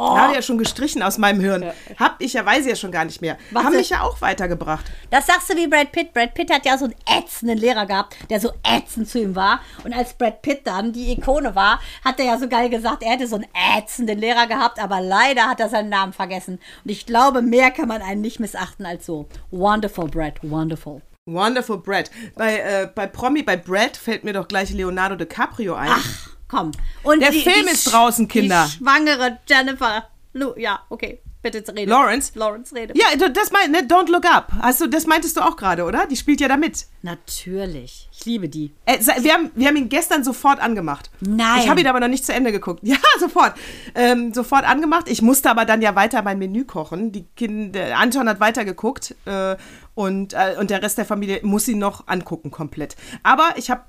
[0.00, 0.16] Oh.
[0.16, 1.62] Habe ja schon gestrichen aus meinem Hirn.
[1.62, 1.74] Ja.
[1.98, 3.36] Hab ich ja, weiß ich ja schon gar nicht mehr.
[3.50, 4.90] Was Haben mich ja auch weitergebracht.
[5.10, 6.14] Das sagst du wie Brad Pitt.
[6.14, 9.60] Brad Pitt hat ja so einen ätzenden Lehrer gehabt, der so ätzend zu ihm war.
[9.84, 13.10] Und als Brad Pitt dann die Ikone war, hat er ja so geil gesagt, er
[13.10, 13.46] hätte so einen
[13.76, 16.60] ätzenden Lehrer gehabt, aber leider hat er seinen Namen vergessen.
[16.82, 19.28] Und ich glaube, mehr kann man einen nicht missachten als so.
[19.50, 21.02] Wonderful, Brad, wonderful.
[21.26, 22.10] Wonderful Brad.
[22.36, 25.90] Bei, äh, bei Promi, bei Brad fällt mir doch gleich Leonardo DiCaprio ein.
[25.92, 26.72] Ach, komm.
[27.02, 28.66] Und Der Film ist draußen, Kinder.
[28.66, 30.08] Die schwangere Jennifer.
[30.32, 31.20] Lu ja, okay.
[31.42, 31.90] Bitte rede.
[31.90, 32.32] Lawrence?
[32.34, 32.92] Lawrence, rede.
[32.94, 34.52] Ja, das mein, ne, Don't Look Up.
[34.60, 36.06] Hast du, das meintest du auch gerade, oder?
[36.06, 36.84] Die spielt ja da mit.
[37.00, 38.10] Natürlich.
[38.12, 38.74] Ich liebe die.
[38.84, 41.10] Äh, wir, haben, wir haben ihn gestern sofort angemacht.
[41.20, 41.60] Nein.
[41.62, 42.80] Ich habe ihn aber noch nicht zu Ende geguckt.
[42.90, 43.54] Ja, sofort.
[43.94, 45.08] Ähm, sofort angemacht.
[45.08, 47.10] Ich musste aber dann ja weiter mein Menü kochen.
[47.12, 49.56] Die Kinder, Anton hat weitergeguckt äh,
[49.94, 52.96] und, äh, und der Rest der Familie muss ihn noch angucken komplett.
[53.22, 53.84] Aber ich habe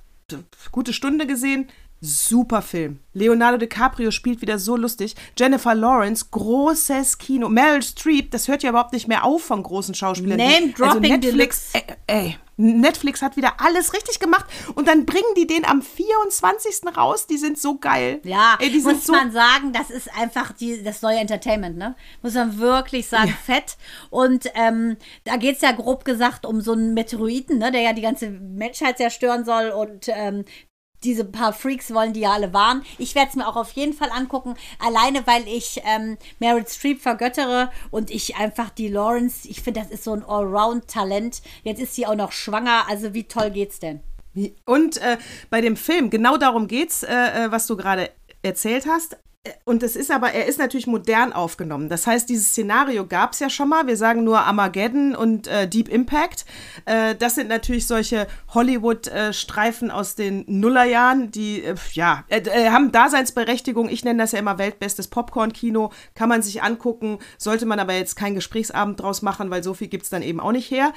[0.71, 1.67] gute Stunde gesehen.
[2.03, 2.99] Super Film.
[3.13, 5.15] Leonardo DiCaprio spielt wieder so lustig.
[5.37, 7.47] Jennifer Lawrence, großes Kino.
[7.47, 10.39] Meryl Streep, das hört ja überhaupt nicht mehr auf von großen Schauspielern.
[10.39, 11.95] Die- Name-Dropping Netflix, Deluxe.
[12.07, 14.45] Ey, ey, Netflix hat wieder alles richtig gemacht
[14.75, 16.95] und dann bringen die den am 24.
[16.95, 17.27] raus.
[17.27, 18.19] Die sind so geil.
[18.23, 19.13] Ja, ey, muss so.
[19.13, 21.95] man sagen, das ist einfach die, das neue Entertainment, ne?
[22.21, 23.77] Muss man wirklich sagen, fett.
[24.09, 27.93] Und ähm, da geht es ja grob gesagt um so einen Meteoriten, ne, der ja
[27.93, 30.45] die ganze Menschheit zerstören soll und ähm,
[31.03, 32.83] diese paar Freaks wollen die ja alle warnen.
[32.97, 37.01] Ich werde es mir auch auf jeden Fall angucken, alleine weil ich ähm, Meryl Streep
[37.01, 41.41] vergöttere und ich einfach die Lawrence, ich finde, das ist so ein Allround-Talent.
[41.63, 44.01] Jetzt ist sie auch noch schwanger, also wie toll geht's denn?
[44.65, 45.17] Und äh,
[45.49, 48.09] bei dem Film, genau darum geht's, äh, äh, was du gerade
[48.43, 49.17] erzählt hast.
[49.43, 51.89] Äh, Und es ist aber, er ist natürlich modern aufgenommen.
[51.89, 53.87] Das heißt, dieses Szenario gab es ja schon mal.
[53.87, 56.45] Wir sagen nur Armageddon und äh, Deep Impact.
[56.85, 62.91] Äh, das sind natürlich solche Hollywood-Streifen aus den Nullerjahren, die äh, ja äh, äh, haben
[62.91, 63.89] Daseinsberechtigung.
[63.89, 65.91] Ich nenne das ja immer weltbestes Popcorn-Kino.
[66.15, 69.87] Kann man sich angucken, sollte man aber jetzt keinen Gesprächsabend draus machen, weil so viel
[69.87, 70.93] gibt es dann eben auch nicht her.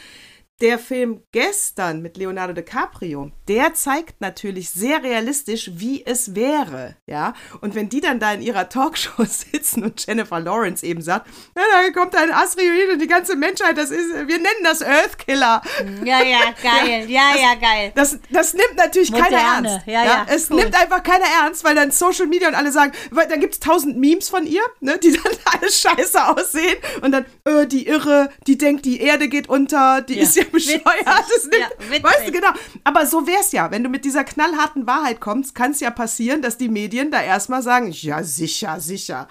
[0.60, 7.34] Der Film gestern mit Leonardo DiCaprio, der zeigt natürlich sehr realistisch, wie es wäre, ja.
[7.60, 11.26] Und wenn die dann da in ihrer Talkshow sitzen und Jennifer Lawrence eben sagt,
[11.56, 15.60] na, da kommt ein Asteroid und die ganze Menschheit, das ist, wir nennen das Earthkiller.
[16.04, 17.10] Ja, ja, geil.
[17.10, 17.90] Ja, ja, geil.
[17.96, 19.68] Das, das nimmt natürlich keiner Moderne.
[19.70, 19.86] ernst.
[19.88, 20.58] Ja, ja, es cool.
[20.60, 23.60] nimmt einfach keiner ernst, weil dann Social Media und alle sagen, weil dann gibt es
[23.60, 28.30] tausend Memes von ihr, ne, die dann alle scheiße aussehen und dann, äh, die Irre,
[28.46, 30.22] die denkt, die Erde geht unter, die Ja.
[30.22, 30.82] ist ja bescheuert.
[31.06, 31.56] Das nimmt,
[31.90, 32.48] Ja, weißt du, genau.
[32.84, 33.70] Aber so wär's ja.
[33.70, 37.22] Wenn du mit dieser knallharten Wahrheit kommst, kann es ja passieren, dass die Medien da
[37.22, 39.28] erstmal sagen, ja, sicher, sicher.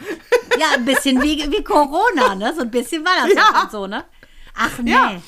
[0.60, 2.54] Ja, ein bisschen wie, wie Corona, ne?
[2.56, 3.70] So ein bisschen war das Ja.
[3.72, 4.04] so, ne?
[4.56, 4.92] Ach nee.
[4.92, 5.22] Ja.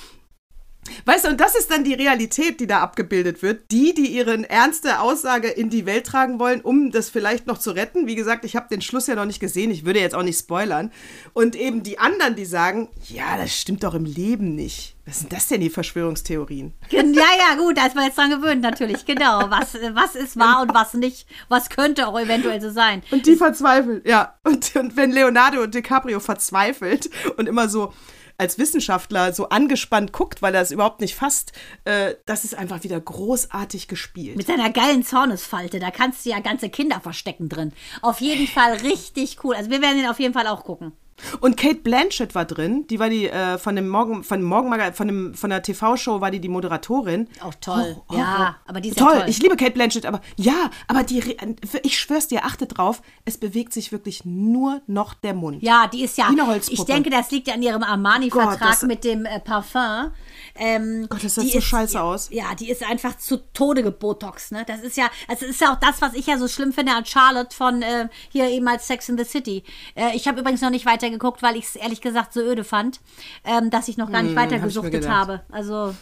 [1.05, 3.71] Weißt du, und das ist dann die Realität, die da abgebildet wird.
[3.71, 7.71] Die, die ihre ernste Aussage in die Welt tragen wollen, um das vielleicht noch zu
[7.71, 8.07] retten.
[8.07, 9.71] Wie gesagt, ich habe den Schluss ja noch nicht gesehen.
[9.71, 10.91] Ich würde jetzt auch nicht spoilern.
[11.33, 14.95] Und eben die anderen, die sagen, ja, das stimmt doch im Leben nicht.
[15.05, 16.73] Was sind das denn, die Verschwörungstheorien?
[16.89, 19.51] Ja, ja, gut, da ist man jetzt dran gewöhnt, natürlich, genau.
[19.51, 21.27] Was, was ist wahr und was nicht.
[21.47, 23.03] Was könnte auch eventuell so sein.
[23.11, 24.35] Und die verzweifeln, ja.
[24.43, 27.93] Und, und wenn Leonardo DiCaprio verzweifelt und immer so
[28.37, 31.53] als Wissenschaftler so angespannt guckt, weil er es überhaupt nicht fasst,
[31.85, 34.37] äh, das ist einfach wieder großartig gespielt.
[34.37, 37.73] Mit seiner geilen Zornesfalte, da kannst du ja ganze Kinder verstecken drin.
[38.01, 39.55] Auf jeden Fall richtig cool.
[39.55, 40.93] Also wir werden ihn auf jeden Fall auch gucken.
[41.39, 44.91] Und Kate Blanchett war drin, die war die äh, von dem Morgen, von dem Morgenmaga,
[44.91, 47.27] von dem von der TV-Show war die die Moderatorin.
[47.41, 47.95] Auch toll.
[47.97, 49.13] Oh, oh, ja, aber die ist toll.
[49.13, 49.29] ja toll.
[49.29, 51.37] Ich liebe Kate Blanchett, aber ja, aber die,
[51.83, 55.63] ich schwör's dir, achte drauf, es bewegt sich wirklich nur noch der Mund.
[55.63, 56.25] Ja, die ist ja.
[56.29, 56.81] Wie eine Holzpuppe.
[56.81, 60.11] Ich denke, das liegt ja an ihrem Armani-Vertrag Gott, das- mit dem äh, Parfum.
[60.57, 62.29] Ähm, Gott, das sah die so scheiße aus.
[62.31, 64.63] Ja, die ist einfach zu Tode gebotox, ne?
[64.65, 67.05] Das ist ja, also ist ja auch das, was ich ja so schlimm finde an
[67.05, 69.63] Charlotte von äh, hier eben als Sex in the City.
[69.95, 73.01] Äh, ich habe übrigens noch nicht weitergeguckt, weil ich es ehrlich gesagt so öde fand,
[73.43, 75.13] ähm, dass ich noch gar nicht hab ich mir weitergesuchtet gedacht.
[75.13, 75.41] habe.
[75.51, 75.93] Also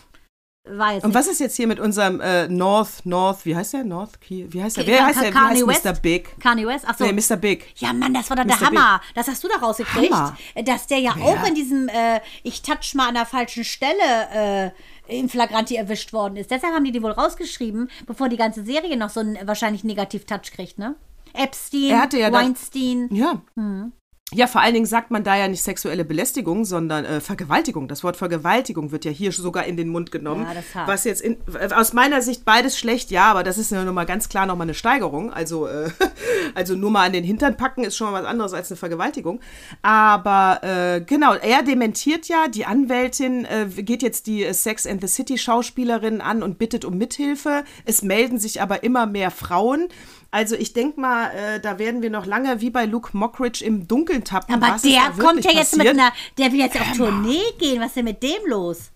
[0.66, 3.84] war jetzt Und was ist jetzt hier mit unserem äh, North, North, wie heißt der?
[3.84, 4.46] North Key?
[4.50, 4.88] Wie heißt der?
[4.88, 5.34] Wer heißt der?
[5.34, 5.86] Wie heißt West?
[5.86, 5.94] Mr.
[5.94, 6.40] Big?
[6.40, 6.88] Kanye West?
[6.88, 7.06] Achso.
[7.06, 7.36] Nee, Mr.
[7.36, 7.74] Big.
[7.78, 8.70] Ja, Mann, das war doch der Mr.
[8.70, 8.80] Big.
[8.80, 9.02] Hammer.
[9.16, 10.14] Das hast du doch rausgekriegt.
[10.14, 10.38] Hammer.
[10.64, 14.72] Dass der ja, auch in diesem äh, Ich touch mal an der falschen Stelle
[15.08, 16.50] äh, im Flagranti erwischt worden ist.
[16.50, 20.54] Deshalb haben die die wohl rausgeschrieben, bevor die ganze Serie noch so einen wahrscheinlich Negativ-Touch
[20.56, 20.96] kriegt, ne?
[21.34, 23.10] Epstein, Er hatte ja dann- Weinstein.
[23.12, 23.42] Ja.
[23.56, 23.92] Hm.
[24.34, 27.88] Ja, vor allen Dingen sagt man da ja nicht sexuelle Belästigung, sondern äh, Vergewaltigung.
[27.88, 30.46] Das Wort Vergewaltigung wird ja hier sogar in den Mund genommen.
[30.48, 30.88] Ja, das hart.
[30.88, 31.38] was jetzt in,
[31.76, 34.66] aus meiner Sicht beides schlecht, ja, aber das ist ja nun mal ganz klar nochmal
[34.66, 35.32] eine Steigerung.
[35.32, 35.90] Also, äh,
[36.56, 39.40] also nur mal an den Hintern packen ist schon mal was anderes als eine Vergewaltigung.
[39.82, 45.08] Aber äh, genau, er dementiert ja, die Anwältin äh, geht jetzt die Sex and the
[45.08, 47.64] City Schauspielerin an und bittet um Mithilfe.
[47.86, 49.90] Es melden sich aber immer mehr Frauen.
[50.34, 53.88] Also ich denke mal, äh, da werden wir noch lange wie bei Luke Mockridge im
[53.88, 54.56] Dunkeln tappen.
[54.56, 55.78] Aber der kommt ja jetzt passiert.
[55.78, 57.80] mit einer, der will jetzt auf Tournee gehen.
[57.80, 58.90] Was ist denn mit dem los?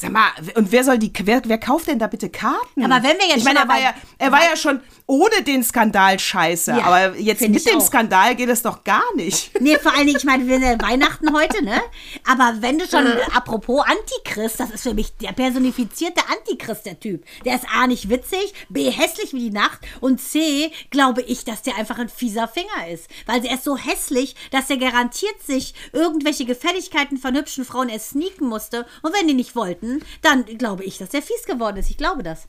[0.00, 2.84] Sag mal, und wer soll die, wer, wer kauft denn da bitte Karten?
[2.84, 5.64] Aber wenn wir jetzt ich meine, er war ja, er war ja schon ohne den
[5.64, 7.84] Skandal scheiße, Ja, aber jetzt mit dem auch.
[7.84, 9.50] Skandal geht es doch gar nicht.
[9.60, 11.80] Nee, vor allen Dingen, ich meine, wir sind ja Weihnachten heute, ne?
[12.30, 17.24] Aber wenn du schon, apropos Antichrist, das ist für mich der personifizierte Antichrist, der Typ.
[17.44, 21.62] Der ist A, nicht witzig, B, hässlich wie die Nacht und C, glaube ich, dass
[21.62, 23.08] der einfach ein fieser Finger ist.
[23.26, 28.10] Weil er ist so hässlich, dass er garantiert sich irgendwelche Gefälligkeiten von hübschen Frauen erst
[28.10, 28.86] sneaken musste.
[29.02, 29.87] Und wenn die nicht wollten,
[30.22, 31.90] dann glaube ich, dass der fies geworden ist.
[31.90, 32.48] Ich glaube das.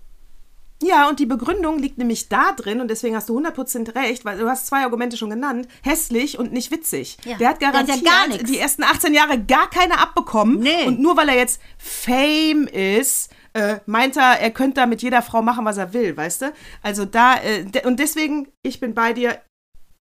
[0.82, 4.38] Ja, und die Begründung liegt nämlich da drin, und deswegen hast du 100% recht, weil
[4.38, 7.18] du hast zwei Argumente schon genannt, hässlich und nicht witzig.
[7.26, 7.38] Ja.
[7.38, 10.60] Der hat Der hat ja garantiert die ersten 18 Jahre gar keine abbekommen.
[10.60, 10.86] Nee.
[10.86, 15.22] Und nur weil er jetzt Fame ist, äh, meint er, er könnte da mit jeder
[15.22, 16.54] Frau machen, was er will, weißt du?
[16.82, 19.42] Also da, äh, de und deswegen, ich bin bei dir,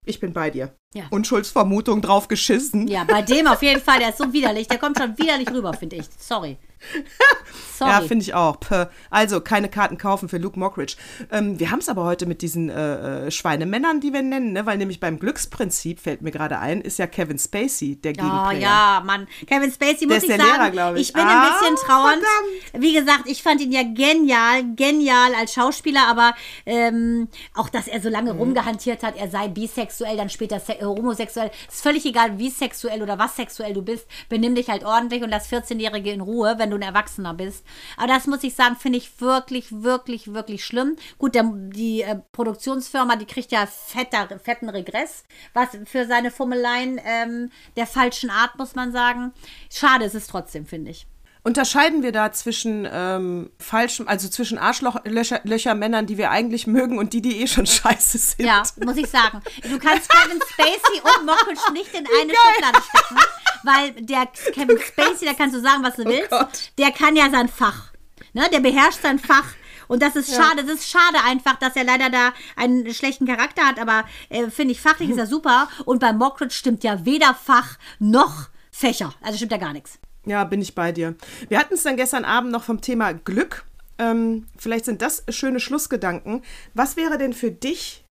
[0.05, 0.73] ich bin bei dir.
[0.93, 1.03] Ja.
[1.11, 2.87] Unschuldsvermutung drauf geschissen.
[2.87, 4.67] Ja, bei dem auf jeden Fall, der ist so widerlich.
[4.67, 6.05] Der kommt schon widerlich rüber, finde ich.
[6.17, 6.57] Sorry.
[7.77, 7.91] Sorry.
[7.91, 8.59] Ja, finde ich auch.
[8.59, 8.85] Puh.
[9.11, 10.95] Also keine Karten kaufen für Luke Mockridge.
[11.31, 14.65] Ähm, wir haben es aber heute mit diesen äh, äh, Schweinemännern, die wir nennen, ne?
[14.65, 18.59] weil nämlich beim Glücksprinzip, fällt mir gerade ein, ist ja Kevin Spacey der Oh Gegenplayer.
[18.59, 19.27] ja, Mann.
[19.45, 21.13] Kevin Spacey muss ich der sagen, Lehrer, glaub ich.
[21.13, 22.23] bin ein Ah, bisschen trauernd.
[22.23, 22.83] verdammt.
[22.83, 26.33] Wie gesagt, ich fand ihn ja genial, genial als Schauspieler, aber
[26.65, 28.39] ähm, auch, dass er so lange Mhm.
[28.39, 31.51] rumgehantiert hat, er sei bisexuell, dann später äh, homosexuell.
[31.69, 34.07] Ist völlig egal, wie sexuell oder was sexuell du bist.
[34.29, 37.65] Benimm dich halt ordentlich und lass 14-Jährige in Ruhe, wenn du ein Erwachsener bist.
[37.97, 40.95] Aber das muss ich sagen, finde ich wirklich, wirklich, wirklich schlimm.
[41.17, 45.23] Gut, der, die äh, Produktionsfirma, die kriegt ja fetter, fetten Regress,
[45.53, 49.33] was für seine Fummeleien ähm, der falschen Art, muss man sagen.
[49.71, 51.07] Schade ist es trotzdem, finde ich.
[51.47, 57.21] Unterscheiden wir da zwischen ähm, falschem, also zwischen Arschlöcher-Männern, die wir eigentlich mögen und die,
[57.21, 58.45] die eh schon scheiße sind?
[58.45, 59.41] Ja, muss ich sagen.
[59.63, 63.15] Du kannst Kevin Spacey und Mockridge nicht in eine Schublade stecken,
[63.63, 66.73] weil der Kevin Spacey, da kannst du sagen, was du willst, Gott.
[66.77, 67.93] der kann ja sein Fach.
[68.33, 68.49] Ne?
[68.51, 69.47] Der beherrscht sein Fach.
[69.87, 73.65] Und das ist schade, das ist schade einfach, dass er leider da einen schlechten Charakter
[73.65, 75.69] hat, aber äh, finde ich, fachlich ist er super.
[75.85, 79.13] Und bei Mockridge stimmt ja weder Fach noch Fächer.
[79.21, 79.97] Also stimmt ja gar nichts.
[80.27, 81.15] Ja, bin ich bei dir.
[81.49, 83.65] Wir hatten es dann gestern Abend noch vom Thema Glück.
[83.97, 86.43] Ähm, vielleicht sind das schöne Schlussgedanken.
[86.73, 88.03] Was wäre denn für dich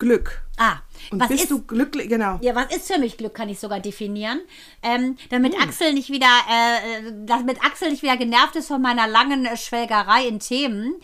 [0.00, 0.42] Glück?
[0.58, 0.76] Ah,
[1.10, 2.08] Und was bist ist, du glücklich?
[2.08, 2.38] Genau.
[2.40, 4.40] Ja, was ist für mich Glück, kann ich sogar definieren.
[4.82, 5.62] Ähm, damit Hm.
[5.62, 10.28] Axel nicht wieder, äh, damit Axel nicht wieder genervt ist von meiner langen äh, Schwelgerei
[10.28, 10.94] in Themen.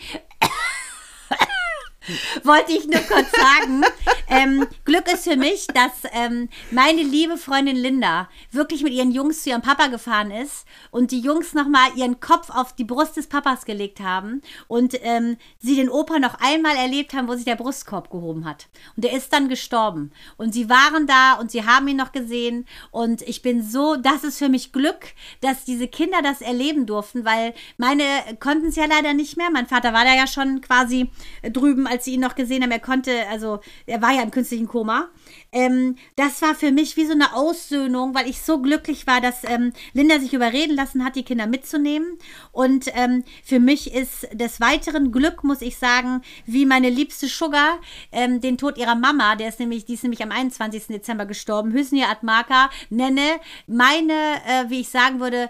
[2.44, 3.84] Wollte ich nur kurz sagen,
[4.28, 9.42] ähm, Glück ist für mich, dass ähm, meine liebe Freundin Linda wirklich mit ihren Jungs
[9.42, 13.26] zu ihrem Papa gefahren ist und die Jungs nochmal ihren Kopf auf die Brust des
[13.26, 17.56] Papas gelegt haben und ähm, sie den Opa noch einmal erlebt haben, wo sich der
[17.56, 18.66] Brustkorb gehoben hat.
[18.96, 20.12] Und der ist dann gestorben.
[20.36, 22.66] Und sie waren da und sie haben ihn noch gesehen.
[22.90, 25.06] Und ich bin so, das ist für mich Glück,
[25.40, 28.04] dass diese Kinder das erleben durften, weil meine
[28.40, 29.50] konnten es ja leider nicht mehr.
[29.50, 31.10] Mein Vater war da ja schon quasi
[31.42, 32.72] drüben, als sie ihn noch gesehen haben.
[32.72, 35.08] Er konnte, also er war ja im künstlichen Koma.
[35.52, 39.44] Ähm, das war für mich wie so eine Aussöhnung, weil ich so glücklich war, dass
[39.44, 42.18] ähm, Linda sich überreden lassen hat, die Kinder mitzunehmen.
[42.50, 47.78] Und ähm, für mich ist des Weiteren Glück, muss ich sagen, wie meine liebste Sugar,
[48.10, 50.88] ähm, den Tod ihrer Mama, der ist nämlich, die ist nämlich am 21.
[50.88, 53.38] Dezember gestorben, Hüsnia Atmaka, nenne
[53.68, 55.48] meine, äh, wie ich sagen würde,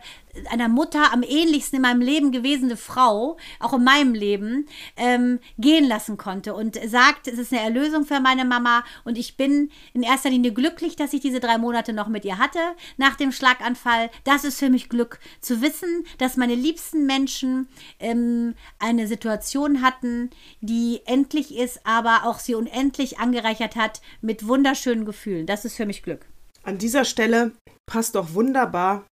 [0.51, 4.67] einer Mutter am ähnlichsten in meinem Leben gewesene Frau, auch in meinem Leben,
[4.97, 9.37] ähm, gehen lassen konnte und sagt, es ist eine Erlösung für meine Mama und ich
[9.37, 12.59] bin in erster Linie glücklich, dass ich diese drei Monate noch mit ihr hatte
[12.97, 14.11] nach dem Schlaganfall.
[14.25, 17.69] Das ist für mich Glück, zu wissen, dass meine liebsten Menschen
[17.99, 20.31] ähm, eine Situation hatten,
[20.61, 25.47] die endlich ist, aber auch sie unendlich angereichert hat mit wunderschönen Gefühlen.
[25.47, 26.27] Das ist für mich Glück.
[26.63, 27.53] An dieser Stelle
[27.87, 29.05] passt doch wunderbar.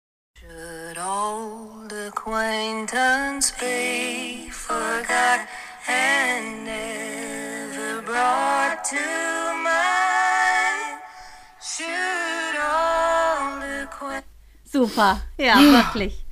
[0.51, 5.47] Should old acquaintance be forgot
[5.87, 8.97] and never brought to
[9.63, 10.99] mind?
[11.61, 14.25] Should old acquaintance
[14.65, 16.25] Super, ja, wirklich.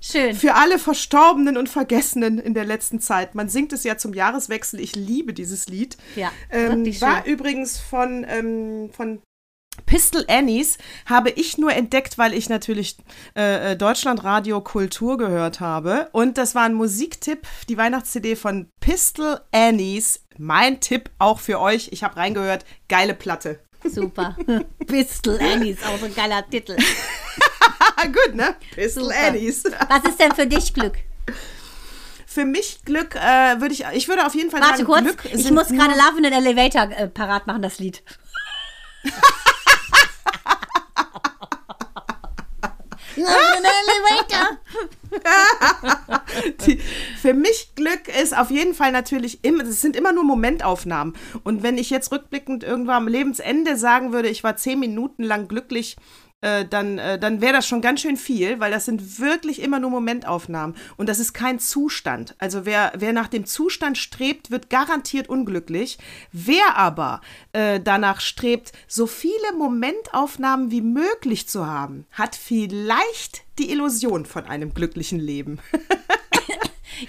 [0.00, 0.34] Schön.
[0.36, 3.34] Für alle Verstorbenen und Vergessenen in der letzten Zeit.
[3.34, 4.80] Man singt es ja zum Jahreswechsel.
[4.80, 5.98] Ich liebe dieses Lied.
[6.14, 7.32] Ja, ähm, War schön.
[7.32, 9.20] übrigens von, ähm, von
[9.84, 12.96] Pistol Annies habe ich nur entdeckt, weil ich natürlich
[13.36, 16.08] äh, äh, Deutschlandradio Kultur gehört habe.
[16.12, 20.24] Und das war ein Musiktipp, die Weihnachts-CD von Pistol Annies.
[20.38, 21.88] Mein Tipp auch für euch.
[21.92, 22.64] Ich habe reingehört.
[22.88, 23.60] Geile Platte.
[23.84, 24.36] Super.
[24.86, 26.76] Pistol Annie ist auch so ein geiler Titel.
[28.06, 28.54] Gut, ne?
[28.74, 29.26] Pistol Super.
[29.28, 29.64] Annies.
[29.88, 30.98] Was ist denn für dich Glück?
[32.26, 35.50] Für mich Glück äh, würde ich, ich würde auf jeden Fall Warte kurz, Glück ich
[35.50, 38.02] muss gerade Love in an Elevator äh, parat machen, das Lied.
[39.04, 39.46] Love in an Elevator.
[46.66, 46.80] Die,
[47.20, 51.14] für mich Glück ist auf jeden Fall natürlich immer, es sind immer nur Momentaufnahmen.
[51.42, 55.48] Und wenn ich jetzt rückblickend irgendwann am Lebensende sagen würde, ich war zehn Minuten lang
[55.48, 55.96] glücklich,
[56.42, 59.80] äh, dann, äh, dann wäre das schon ganz schön viel, weil das sind wirklich immer
[59.80, 60.76] nur Momentaufnahmen.
[60.96, 62.34] Und das ist kein Zustand.
[62.38, 65.98] Also wer, wer nach dem Zustand strebt, wird garantiert unglücklich.
[66.32, 67.22] Wer aber
[67.52, 74.44] äh, danach strebt, so viele Momentaufnahmen wie möglich zu haben, hat vielleicht die Illusion von
[74.44, 75.58] einem glücklichen Leben.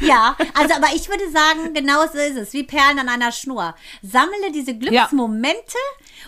[0.01, 3.75] Ja, also aber ich würde sagen, genau so ist es, wie Perlen an einer Schnur.
[4.01, 5.77] Sammle diese Glücksmomente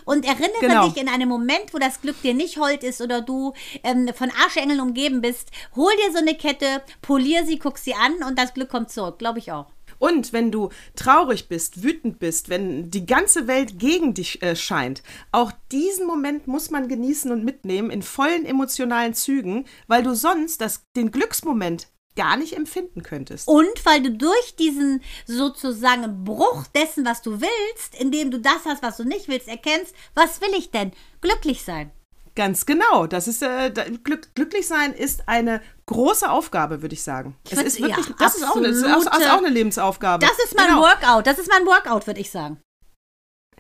[0.06, 0.88] und erinnere Genau.
[0.90, 3.54] dich in einem Moment, wo das Glück dir nicht hold ist oder du
[3.84, 5.50] ähm, von Arschengeln umgeben bist.
[5.76, 9.20] Hol dir so eine Kette, polier sie, guck sie an und das Glück kommt zurück,
[9.20, 9.68] glaube ich auch.
[9.98, 15.04] Und wenn du traurig bist, wütend bist, wenn die ganze Welt gegen dich äh, scheint,
[15.34, 20.62] auch diesen Moment muss man genießen und mitnehmen in vollen emotionalen Zügen, weil du sonst
[20.62, 21.88] das, den Glücksmoment
[22.20, 23.48] gar nicht empfinden könntest.
[23.48, 28.84] Und weil du durch diesen sozusagen Bruch dessen, was du willst, indem du das hast,
[28.84, 30.92] was du nicht willst, erkennst, was will ich denn?
[31.22, 31.92] Glücklich sein.
[32.36, 33.08] Ganz genau.
[33.08, 33.72] Das ist äh,
[34.04, 37.38] Glück, glücklich sein ist eine große Aufgabe, würde ich sagen.
[37.50, 40.26] Es ist wirklich, ja, das ist auch, eine, das ist auch eine Lebensaufgabe.
[40.26, 40.82] Das ist mein Genau.
[40.82, 41.26] Workout.
[41.26, 42.62] Das ist mein Workout, würde ich sagen.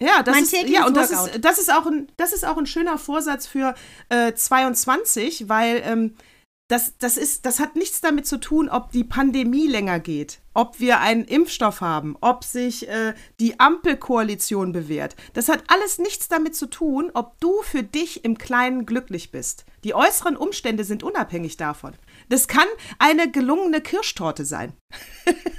[0.01, 1.35] Ja, das Mein ist, ja, und das Workout.
[1.35, 3.73] ist, das ist auch ein, das ist auch ein schöner Vorsatz für
[4.09, 6.15] äh, 22, weil ähm,
[6.69, 10.79] das, das ist, das hat nichts damit zu tun, ob die Pandemie länger geht, ob
[10.79, 15.15] wir einen Impfstoff haben, ob sich äh, die Ampelkoalition bewährt.
[15.33, 19.65] Das hat alles nichts damit zu tun, ob du für dich im Kleinen glücklich bist.
[19.83, 21.93] Die äußeren Umstände sind unabhängig davon.
[22.29, 22.67] Das kann
[22.99, 24.73] eine gelungene Kirschtorte sein.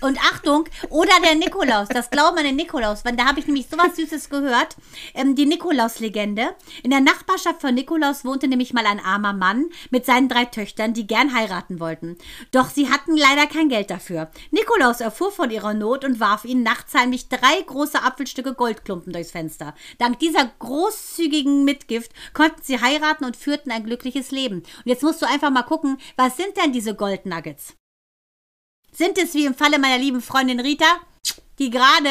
[0.01, 3.69] Und Achtung, oder der Nikolaus, das Glauben an den Nikolaus, weil da habe ich nämlich
[3.69, 4.77] sowas Süßes gehört.
[5.15, 6.55] Ähm, die Nikolaus-Legende.
[6.83, 10.95] In der Nachbarschaft von Nikolaus wohnte nämlich mal ein armer Mann mit seinen drei Töchtern,
[10.95, 12.17] die gern heiraten wollten.
[12.51, 14.31] Doch sie hatten leider kein Geld dafür.
[14.51, 19.33] Nikolaus erfuhr von ihrer Not und warf ihnen nachts heimlich drei große Apfelstücke Goldklumpen durchs
[19.33, 19.75] Fenster.
[19.99, 24.61] Dank dieser großzügigen Mitgift konnten sie heiraten und führten ein glückliches Leben.
[24.61, 27.77] Und jetzt musst du einfach mal gucken, was sind denn diese Goldnuggets?
[28.93, 31.01] Sind es wie im Falle meiner lieben Freundin Rita,
[31.61, 32.09] die gerade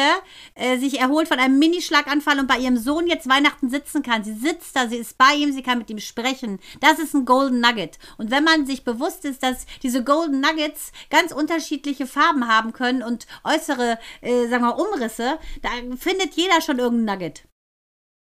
[0.54, 4.22] äh, sich erholt von einem Minischlaganfall und bei ihrem Sohn jetzt Weihnachten sitzen kann.
[4.22, 6.60] Sie sitzt da, sie ist bei ihm, sie kann mit ihm sprechen.
[6.80, 7.98] Das ist ein Golden Nugget.
[8.16, 13.02] Und wenn man sich bewusst ist, dass diese Golden Nuggets ganz unterschiedliche Farben haben können
[13.02, 17.48] und äußere, äh, sagen wir, Umrisse, da findet jeder schon irgendein Nugget.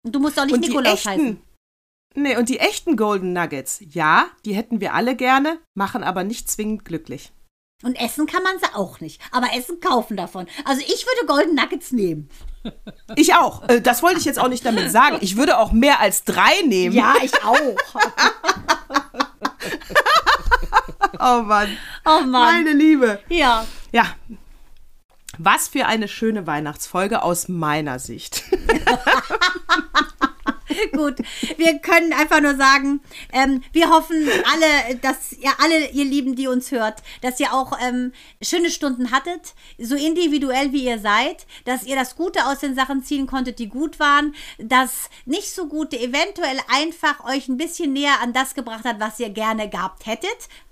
[0.06, 1.28] Und du musst auch nicht und Nikolaus heißen.
[1.28, 1.42] echten,
[2.16, 6.52] nee, und die echten Golden Nuggets, ja, die hätten wir alle gerne, machen aber nicht
[6.52, 7.32] zwingend glücklich.
[7.84, 9.22] Und essen kann man sie auch nicht.
[9.32, 10.48] Aber Essen kaufen davon.
[10.66, 12.30] Also ich würde Golden Nuggets nehmen.
[13.18, 13.68] Ich auch.
[13.68, 15.18] Äh, Das wollte ich jetzt auch nicht damit sagen.
[15.20, 16.96] Ich würde auch mehr als drei nehmen.
[16.96, 17.58] Ja, ich auch.
[21.20, 21.78] Oh Mann.
[22.06, 22.32] Oh Mann.
[22.64, 23.20] Meine Liebe.
[23.30, 23.66] Ja.
[23.92, 24.08] Ja.
[25.38, 28.44] Was für eine schöne Weihnachtsfolge aus meiner Sicht.
[30.94, 31.16] Gut,
[31.58, 33.02] wir können einfach nur sagen,
[33.32, 37.78] ähm, wir hoffen alle, dass ihr alle, ihr Lieben, die uns hört, dass ihr auch
[37.82, 42.76] ähm, schöne Stunden hattet, so individuell wie ihr seid, dass ihr das Gute aus den
[42.76, 47.94] Sachen ziehen konntet, die gut waren, das nicht so Gute eventuell einfach euch ein bisschen
[47.94, 50.30] näher an das gebracht hat, was ihr gerne gehabt hättet.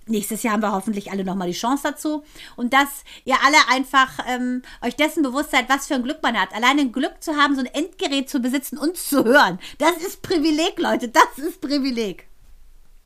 [0.07, 2.23] Nächstes Jahr haben wir hoffentlich alle nochmal die Chance dazu.
[2.55, 6.39] Und dass ihr alle einfach ähm, euch dessen bewusst seid, was für ein Glück man
[6.39, 6.53] hat.
[6.53, 9.59] Allein ein Glück zu haben, so ein Endgerät zu besitzen, uns zu hören.
[9.77, 11.07] Das ist Privileg, Leute.
[11.07, 12.30] Das ist Privileg.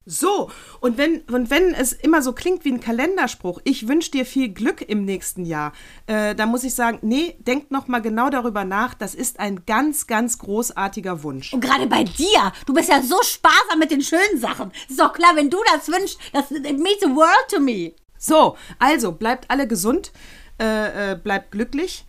[0.07, 0.51] So,
[0.81, 4.49] und wenn, und wenn es immer so klingt wie ein Kalenderspruch, ich wünsche dir viel
[4.49, 5.73] Glück im nächsten Jahr,
[6.05, 9.65] äh, dann muss ich sagen, nee, denkt noch mal genau darüber nach, das ist ein
[9.65, 11.53] ganz, ganz großartiger Wunsch.
[11.53, 14.71] Und gerade bei dir, du bist ja so sparsam mit den schönen Sachen.
[14.87, 17.93] Ist doch klar, wenn du das wünschst, das it means the world to me.
[18.19, 20.11] So, also bleibt alle gesund,
[20.61, 22.05] äh, äh, bleibt glücklich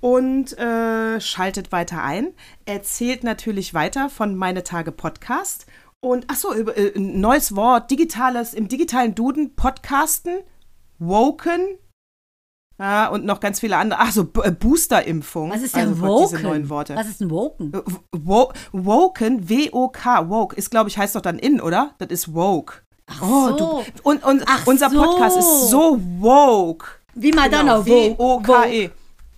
[0.00, 2.34] und äh, schaltet weiter ein.
[2.64, 5.66] Erzählt natürlich weiter von Meine Tage Podcast.
[6.02, 10.38] Und ach so, äh, ein neues Wort, digitales, im digitalen Duden, Podcasten,
[10.98, 11.78] Woken.
[12.78, 14.00] Ja, und noch ganz viele andere.
[14.00, 15.50] Ach so, äh, Boosterimpfung.
[15.50, 16.28] Was ist denn also Woken?
[16.36, 16.94] Diese neuen Worte.
[16.94, 17.72] Was ist ein Woken?
[17.72, 17.80] Äh,
[18.12, 21.94] Wo Woken, W-O-K, Woke, ist, glaube ich, heißt doch dann in, oder?
[21.98, 22.82] Das ist woke.
[23.22, 23.56] oh, so.
[23.56, 25.00] du, und, und Ach unser so.
[25.02, 26.86] Podcast ist so woke.
[27.14, 28.90] Wie Madonna, Genau, W-O-K-E.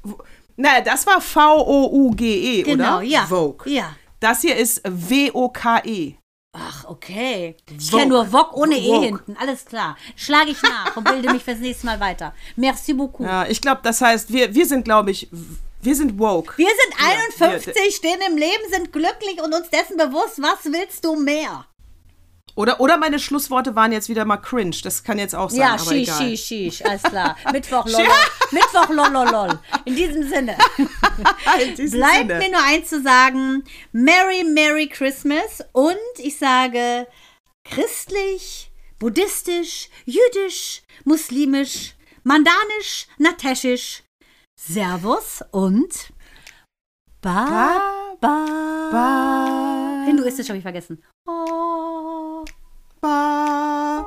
[0.03, 0.19] Wo-
[0.57, 3.03] Na, das war V-O-U-G-E, Genau, oder?
[3.07, 3.21] ja.
[3.27, 3.71] Vogue.
[3.73, 3.95] Ja.
[4.19, 6.15] Das hier ist W-O-K-E.
[6.53, 7.57] Ach, okay.
[7.79, 9.05] Ich kenne nur Wok ohne E Vogue.
[9.07, 9.37] hinten.
[9.39, 9.97] Alles klar.
[10.17, 12.35] Schlage ich nach und bilde mich fürs nächste Mal weiter.
[12.57, 13.27] Merci beaucoup.
[13.27, 15.29] Ja, ich glaube, das heißt, wir, wir sind, glaube ich,
[15.83, 16.57] wir sind woke.
[16.57, 16.95] Wir sind
[17.41, 21.67] Ja, 51, stehen im Leben, sind glücklich und uns dessen bewusst, was willst du mehr?
[22.59, 24.75] Oder, oder meine Schlussworte waren jetzt wieder mal cringe.
[24.83, 26.19] Das kann jetzt auch sein, Ja, aber shish, egal.
[26.37, 27.37] shish, shish, alles klar.
[27.53, 28.09] Mittwoch, lolol.
[28.51, 29.61] Mittwoch, lololol.
[29.85, 30.59] In diesem Sinne.
[31.63, 32.39] In diesem Bleibt Sinne.
[32.41, 35.65] mir nur eins zu sagen: Merry, Merry Christmas.
[35.71, 37.07] Und ich sage
[37.63, 41.95] christlich, buddhistisch, jüdisch, muslimisch,
[42.25, 44.03] mandanisch, nataschisch.
[44.61, 46.13] Servus und
[47.23, 48.17] Baba.
[48.91, 51.03] Bye du isst es, habe ich vergessen.
[51.27, 52.45] Oh.
[53.01, 54.05] Bah.